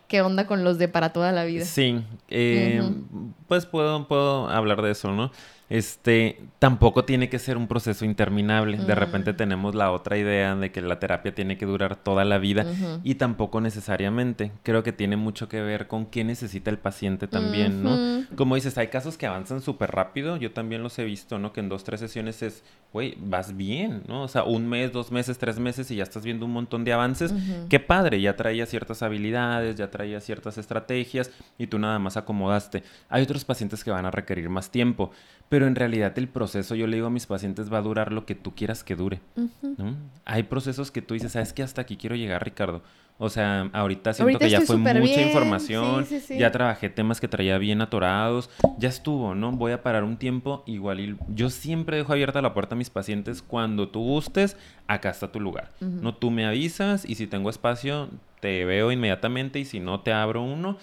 [0.09, 1.65] ¿Qué onda con los de para toda la vida?
[1.65, 3.33] Sí, eh, Ujú.
[3.65, 5.31] Puedo, puedo hablar de eso, ¿no?
[5.71, 8.77] Este, tampoco tiene que ser un proceso interminable.
[8.77, 8.99] De Mm.
[8.99, 12.67] repente tenemos la otra idea de que la terapia tiene que durar toda la vida
[13.03, 14.53] y tampoco necesariamente.
[14.63, 18.25] Creo que tiene mucho que ver con qué necesita el paciente también, ¿no?
[18.37, 20.37] Como dices, hay casos que avanzan súper rápido.
[20.37, 21.53] Yo también los he visto, ¿no?
[21.53, 24.23] Que en dos, tres sesiones es, güey, vas bien, ¿no?
[24.25, 26.93] O sea, un mes, dos meses, tres meses y ya estás viendo un montón de
[26.93, 27.35] avances.
[27.71, 32.83] Qué padre, ya traía ciertas habilidades, ya traía ciertas estrategias y tú nada más acomodaste.
[33.09, 35.11] Hay otros pacientes que van a requerir más tiempo,
[35.49, 38.27] pero en realidad el proceso, yo le digo a mis pacientes, va a durar lo
[38.27, 39.21] que tú quieras que dure.
[39.37, 39.75] Ujú.
[39.79, 39.97] ¿no?
[40.25, 41.63] Hay procesos que tú dices, ¿sabes qué?
[41.63, 42.83] Hasta aquí quiero llegar, Ricardo.
[43.17, 46.39] O sea, ahorita siento Ahorita que ya fue mucha bien, información, sí, sí, sí.
[46.39, 49.53] ya trabajé temas que traía bien atorados, ya estuvo, ¿no?
[49.53, 52.91] Voy a parar un tiempo, igual y yo siempre dejo abierta la puerta a mis
[52.91, 54.57] pacientes cuando tú gustes,
[54.89, 55.71] acá está tu lugar.
[55.81, 55.91] Ujú.
[56.03, 58.09] No tú me avisas y si tengo espacio
[58.41, 60.77] te veo inmediatamente y si no te abro uno.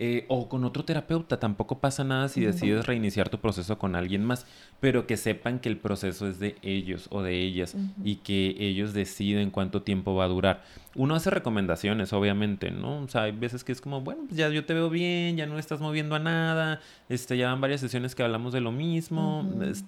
[0.00, 4.24] Eh, o con otro terapeuta, tampoco pasa nada si decides reiniciar tu proceso con alguien
[4.24, 4.46] más,
[4.78, 7.74] pero que sepan que el proceso es de ellos o de ellas
[8.04, 10.62] y que ellos deciden cuánto tiempo va a durar.
[10.94, 13.00] Uno hace recomendaciones, obviamente, ¿no?
[13.02, 15.46] O sea, hay veces que es como, bueno, pues ya yo te veo bien, ya
[15.46, 16.78] no estás moviendo a nada,
[17.08, 19.84] este, ya van varias sesiones que hablamos de lo mismo, es-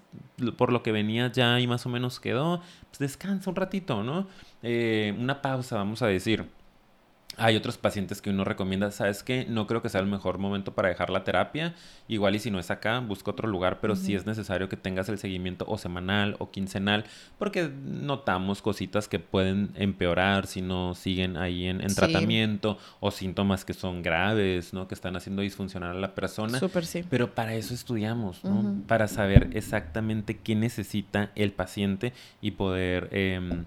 [0.56, 4.26] por lo que venía ya y más o menos quedó, pues descansa un ratito, ¿no?
[4.64, 6.46] Eh, una pausa, vamos a decir.
[7.36, 9.46] Hay otros pacientes que uno recomienda, ¿sabes qué?
[9.48, 11.74] No creo que sea el mejor momento para dejar la terapia.
[12.08, 14.20] Igual y si no es acá, busca otro lugar, pero sí Ujú.
[14.20, 17.04] es necesario que tengas el seguimiento o semanal o quincenal,
[17.38, 21.96] porque notamos cositas que pueden empeorar si no siguen ahí en, en Sí.
[21.96, 24.86] tratamiento o síntomas que son graves, ¿no?
[24.88, 26.58] Que están haciendo disfuncionar a la persona.
[26.58, 27.04] Súper sí.
[27.08, 28.82] Pero para eso estudiamos, ¿no?
[28.86, 32.12] Para saber exactamente qué necesita el paciente
[32.42, 33.64] y poder, em,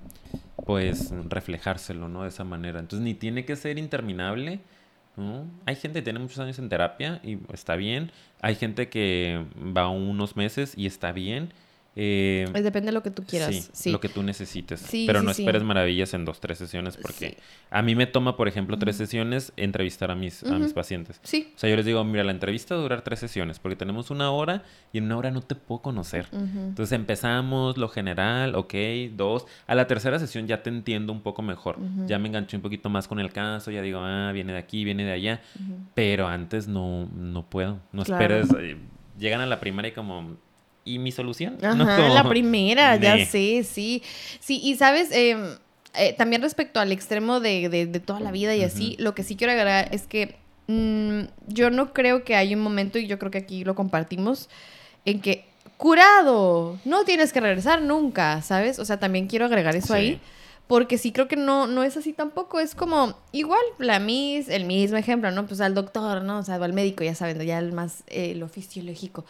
[0.65, 2.23] pues, reflejárselo, ¿no?
[2.23, 2.79] De esa manera.
[2.79, 4.59] Entonces, ni tiene que ser interminable.
[5.65, 8.11] Hay gente que tiene muchos años en terapia y está bien.
[8.41, 11.53] Hay gente que va unos meses y está bien.
[11.95, 13.53] Eh, Eh, Depende de lo que tú quieras.
[13.53, 13.91] Sí, Sí.
[13.91, 14.79] lo que tú necesites.
[14.79, 17.37] Sí, pero no esperes maravillas en dos, tres sesiones porque
[17.69, 21.19] a mí me toma, por ejemplo, tres sesiones entrevistar a mis, a mis pacientes.
[21.23, 21.51] Sí.
[21.55, 24.09] O sea, yo les digo, mira, la entrevista va a durar tres sesiones porque tenemos
[24.09, 26.27] una hora y en una hora no te puedo conocer.
[26.31, 28.73] Entonces empezamos lo general, ok,
[29.15, 29.45] dos.
[29.67, 31.77] A la tercera sesión ya te entiendo un poco mejor.
[32.07, 34.83] Ya me enganché un poquito más con el caso, ya digo, ah, viene de aquí,
[34.83, 35.41] viene de allá.
[35.93, 37.79] Pero antes no, no puedo.
[37.91, 38.35] No Claro.
[38.35, 38.49] esperes.
[38.59, 38.77] eh,
[39.19, 40.37] llegan a la primaria y como,
[40.85, 41.57] ¿y mi solución?
[41.63, 41.85] Ajá, ¿No?
[41.95, 44.03] Como, la primera, ya sé, sí.
[44.39, 45.55] Sí, y sabes, Em,
[45.95, 49.23] eh, también respecto al extremo de, de- de toda la vida y así, lo que
[49.23, 50.35] sí quiero agregar es que
[50.67, 54.49] mm, yo no creo que hay un momento, y yo creo que aquí lo compartimos,
[55.05, 55.45] en que
[55.77, 58.79] curado, no tienes que regresar nunca, ¿sabes?
[58.79, 59.93] O sea, también quiero agregar eso Sí.
[59.93, 60.19] ahí.
[60.65, 62.61] Porque sí creo que no, no es así tampoco.
[62.61, 65.45] Es como, igual, la mis, el mismo ejemplo, ¿no?
[65.45, 66.39] Pues al doctor, ¿no?
[66.39, 69.25] O sea, al médico, ya saben, ya el más, eh, lo fisiológico.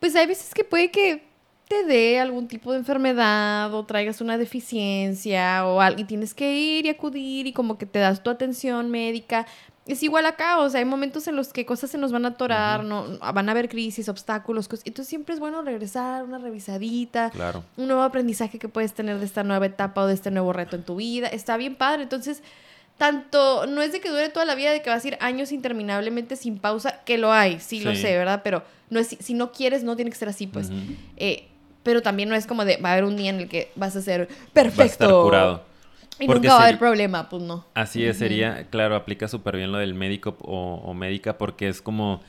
[0.00, 1.26] Pues hay veces que puede que
[1.68, 6.54] te dé algún tipo de enfermedad o traigas una deficiencia o algo y tienes que
[6.56, 9.46] ir y acudir y como que te das tu atención médica.
[9.86, 12.28] Es igual acá, o sea, hay momentos en los que cosas se nos van a
[12.28, 14.86] atorar, no, van a haber crisis, obstáculos, cosas.
[14.86, 17.64] Entonces siempre es bueno regresar, una revisadita, Claro.
[17.78, 20.76] un nuevo aprendizaje que puedes tener de esta nueva etapa o de este nuevo reto
[20.76, 21.28] en tu vida.
[21.28, 22.02] Está bien padre.
[22.02, 22.42] Entonces,
[22.98, 25.52] tanto, no es de que dure toda la vida, de que vas a ir años
[25.52, 28.42] interminablemente sin pausa, que lo hay, sí, lo sé, ¿verdad?
[28.44, 30.70] Pero no es, si no quieres, no tiene que ser así, pues.
[31.16, 31.46] Eh,
[31.82, 33.96] pero también no es como de, va a haber un día en el que vas
[33.96, 34.84] a ser Va a perfecto.
[34.84, 35.62] estar curado.
[36.20, 37.64] Y Porque nunca va a haber problema, pues no.
[37.74, 41.80] Así es, sería, claro, aplica súper bien lo del médico o, o médica porque es
[41.80, 42.20] como,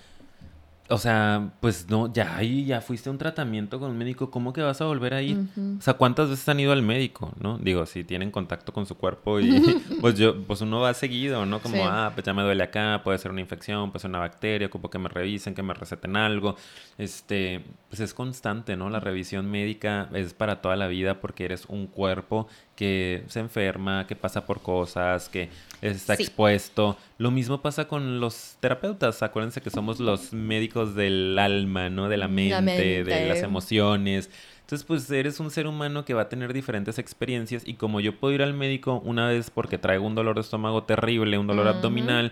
[0.89, 4.53] o sea, pues no, ya ahí ya fuiste a un tratamiento con un médico, ¿cómo
[4.53, 5.37] que vas a volver a ir?
[5.77, 7.57] O sea, ¿cuántas veces han ido al médico, no?
[7.59, 9.49] Digo, si tienen contacto con su cuerpo y
[10.01, 11.59] pues yo, pues uno va seguido, ¿no?
[11.61, 11.81] Como, Sí.
[11.85, 14.89] ah, pues ya me duele acá, puede ser una infección, puede ser una bacteria, ocupo
[14.89, 16.55] que me revisen, que me receten algo.
[16.97, 18.89] Este, pues es constante, ¿no?
[18.89, 22.47] La revisión médica es para toda la vida porque eres un cuerpo
[22.79, 25.49] que se enferma, que pasa por cosas, que
[25.81, 26.23] está Sí.
[26.23, 26.97] expuesto.
[27.17, 29.21] Lo mismo pasa con los terapeutas.
[29.21, 32.07] Acuérdense que somos los médicos del alma, ¿no?
[32.07, 33.03] De la mente, La mente.
[33.03, 34.29] de las emociones.
[34.69, 38.19] Entonces, pues eres un ser humano que va a tener diferentes experiencias y como yo
[38.19, 41.67] puedo ir al médico una vez porque traigo un dolor de estómago terrible, un dolor
[41.67, 42.31] abdominal,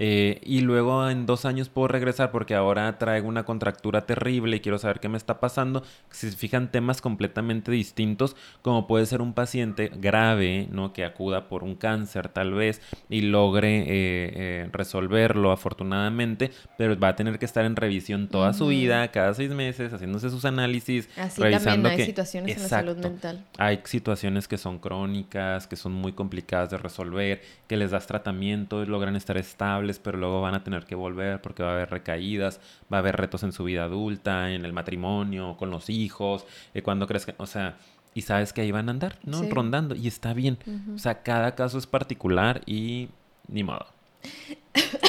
[0.00, 4.60] eh, y luego en dos años puedo regresar porque ahora traigo una contractura terrible y
[4.60, 5.82] quiero saber qué me está pasando.
[6.10, 10.92] Si se fijan temas completamente distintos, como puede ser un paciente grave, ¿no?
[10.92, 12.80] Que acuda por un cáncer tal vez
[13.10, 18.52] y logre eh, eh, resolverlo afortunadamente, pero va a tener que estar en revisión toda
[18.52, 22.68] su vida, cada seis meses, haciéndose sus análisis, Así revisando hay que- situaciones en la
[22.68, 23.44] salud mental.
[23.58, 28.82] hay situaciones que son crónicas, que son muy complicadas de resolver, que les das tratamiento
[28.82, 31.90] y logran estar estables, pero luego van a tener que volver porque va a haber
[31.90, 32.60] recaídas,
[32.92, 36.82] va a haber retos en su vida adulta, en el matrimonio, con los hijos, eh,
[36.82, 37.76] cuando que, o sea,
[38.14, 39.40] y sabes que ahí van a andar, ¿no?
[39.40, 39.50] Sí.
[39.50, 40.58] Rondando y está bien.
[40.94, 43.08] O sea, cada caso es particular y
[43.46, 43.86] ni modo.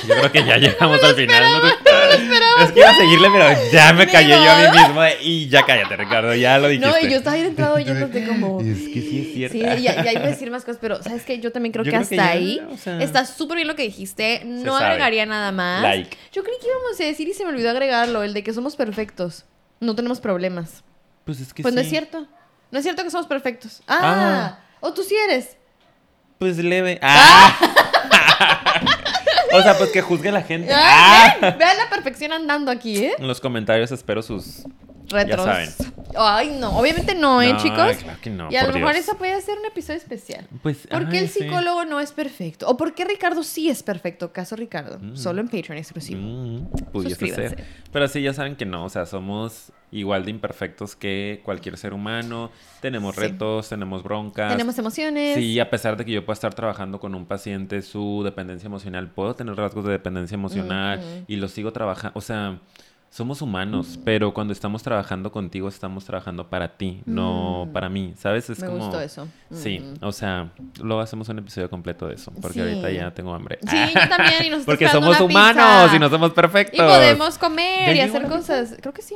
[0.07, 1.43] Yo creo que ya llegamos al final.
[1.43, 1.67] ¿no?
[2.63, 5.01] Es que iba a seguirle, pero ya me callé yo a mí mismo.
[5.21, 6.89] Y ya cállate, Ricardo, ya lo dijiste.
[6.89, 8.61] No, y yo estaba ahí entrado oyéndote como...
[8.61, 9.77] Es que sí es cierto.
[9.77, 11.39] Sí, ya, ya iba a decir más cosas, pero ¿sabes qué?
[11.39, 13.67] Yo también creo Yo que creo hasta que ya, ahí o sea, está súper bien
[13.67, 14.41] lo que dijiste.
[14.45, 14.85] No sabe.
[14.87, 15.83] agregaría nada más.
[15.83, 16.17] Like.
[16.31, 18.75] Yo creí que íbamos a decir y se me olvidó agregarlo, el de que somos
[18.75, 19.45] perfectos.
[19.79, 20.83] No tenemos problemas.
[21.25, 22.27] Pues es que Pues no es cierto.
[22.71, 23.81] No es cierto que somos perfectos.
[23.87, 25.57] Ah, o tú sí eres.
[26.37, 26.99] Pues leve.
[27.01, 27.55] ¡Ah!
[29.53, 30.73] o sea, pues que juzgue la gente.
[30.73, 31.37] Ah, ¡Ah!
[31.41, 33.13] ven, vean la perfección andando aquí, ¿eh?
[33.17, 34.63] En los comentarios espero sus.
[35.09, 35.43] Retros.
[35.43, 35.69] saben.
[36.17, 36.77] Ay, no.
[36.77, 37.97] Obviamente no, ¿eh, No, chicos?
[38.03, 39.05] claro que no, y a lo mejor Dios.
[39.07, 40.47] eso puede ser un episodio especial.
[40.63, 40.87] Pues.
[40.87, 41.41] ¿Por qué el sí.
[41.41, 42.67] psicólogo no es perfecto?
[42.67, 44.31] ¿O por qué Ricardo sí es perfecto?
[44.33, 44.97] Caso Ricardo.
[44.99, 45.15] Mm.
[45.15, 46.21] Solo en Patreon exclusivo.
[46.21, 47.55] Mm, pudiese Suscríbanse.
[47.57, 47.65] ser.
[47.91, 48.85] Pero sí, ya saben que no.
[48.85, 52.51] O sea, somos igual de imperfectos que cualquier ser humano.
[52.81, 53.21] Tenemos Sí.
[53.21, 54.51] retos, tenemos broncas.
[54.51, 55.35] Tenemos emociones.
[55.35, 59.09] Sí, a pesar de que yo pueda estar trabajando con un paciente su dependencia emocional,
[59.09, 62.17] puedo tener rasgos de dependencia emocional y lo sigo trabajando.
[62.17, 62.59] O sea,
[63.11, 67.73] somos humanos, pero cuando estamos trabajando contigo, estamos trabajando para ti, no Mm.
[67.73, 68.13] para mí.
[68.17, 68.49] ¿Sabes?
[68.49, 68.79] Es Me como.
[68.79, 69.27] gustó eso.
[69.51, 70.05] Sí, Ujú.
[70.07, 70.49] o sea,
[70.81, 72.61] luego hacemos un episodio completo de eso, porque Sí.
[72.61, 73.57] ahorita ya tengo hambre.
[73.67, 74.45] Sí, yo también.
[74.45, 75.95] Y nos porque somos humanos pizza.
[75.95, 76.75] y no somos perfectos.
[76.79, 78.35] Y podemos ¿Ya comer y hacer pizza?
[78.37, 78.75] cosas.
[78.79, 79.15] Creo que sí.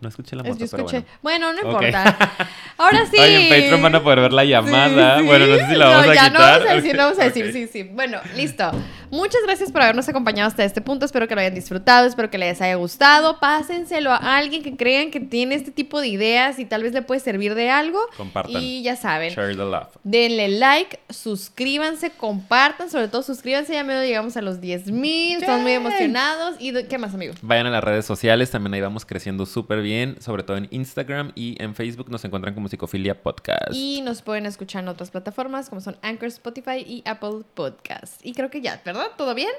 [0.00, 1.04] No escuché la moto, yo pero escuché.
[1.22, 1.50] bueno.
[1.50, 2.16] Bueno, no importa.
[2.78, 3.18] Ahora sí.
[3.18, 5.16] Ay, en Patreon van a poder ver la llamada.
[5.16, 5.26] Sí, sí.
[5.26, 6.32] Bueno, no sé si la vamos No, a ya quitar.
[6.32, 7.82] no vamos a decir, no vamos a decir, sí, sí.
[7.82, 8.70] Bueno, listo.
[9.10, 11.06] Muchas gracias por habernos acompañado hasta este punto.
[11.06, 13.40] Espero que lo hayan disfrutado, espero que les haya gustado.
[13.40, 17.02] Pásenselo a alguien que crean que tiene este tipo de ideas y tal vez le
[17.02, 17.98] puede servir de algo.
[18.16, 18.62] Compartan.
[18.62, 19.32] Y ya saben.
[19.32, 19.88] Share the love.
[20.04, 25.62] Denle like, suscríbanse, compartan, sobre todo suscríbanse, ya medio llegamos a los 10 mil, estamos
[25.62, 26.56] muy emocionados.
[26.58, 27.34] ¿Y qué más, amigo?
[27.42, 31.32] Vayan a las redes sociales, también ahí vamos creciendo súper bien, sobre todo en Instagram
[31.34, 33.72] y en Facebook nos encuentran como Psicofilia Podcast.
[33.72, 38.18] Y nos pueden escuchar en otras plataformas como son Anchor, Spotify y Apple Podcasts.
[38.22, 38.97] Y creo que ya, ¿verdad?
[39.16, 39.50] ¿Todo bien?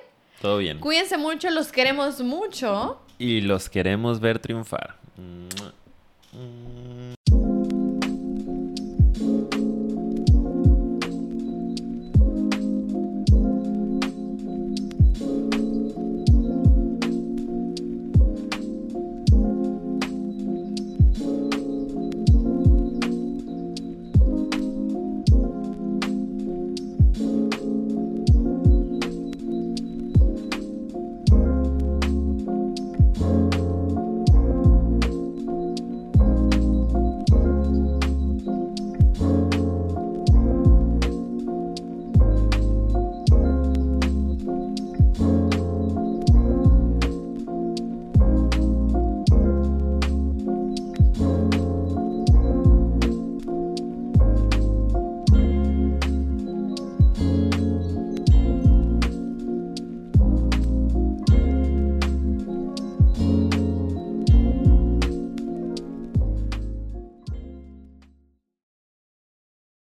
[0.41, 0.79] Todo bien.
[0.79, 2.99] Cuídense mucho, los queremos mucho.
[3.17, 4.95] Y los queremos ver triunfar.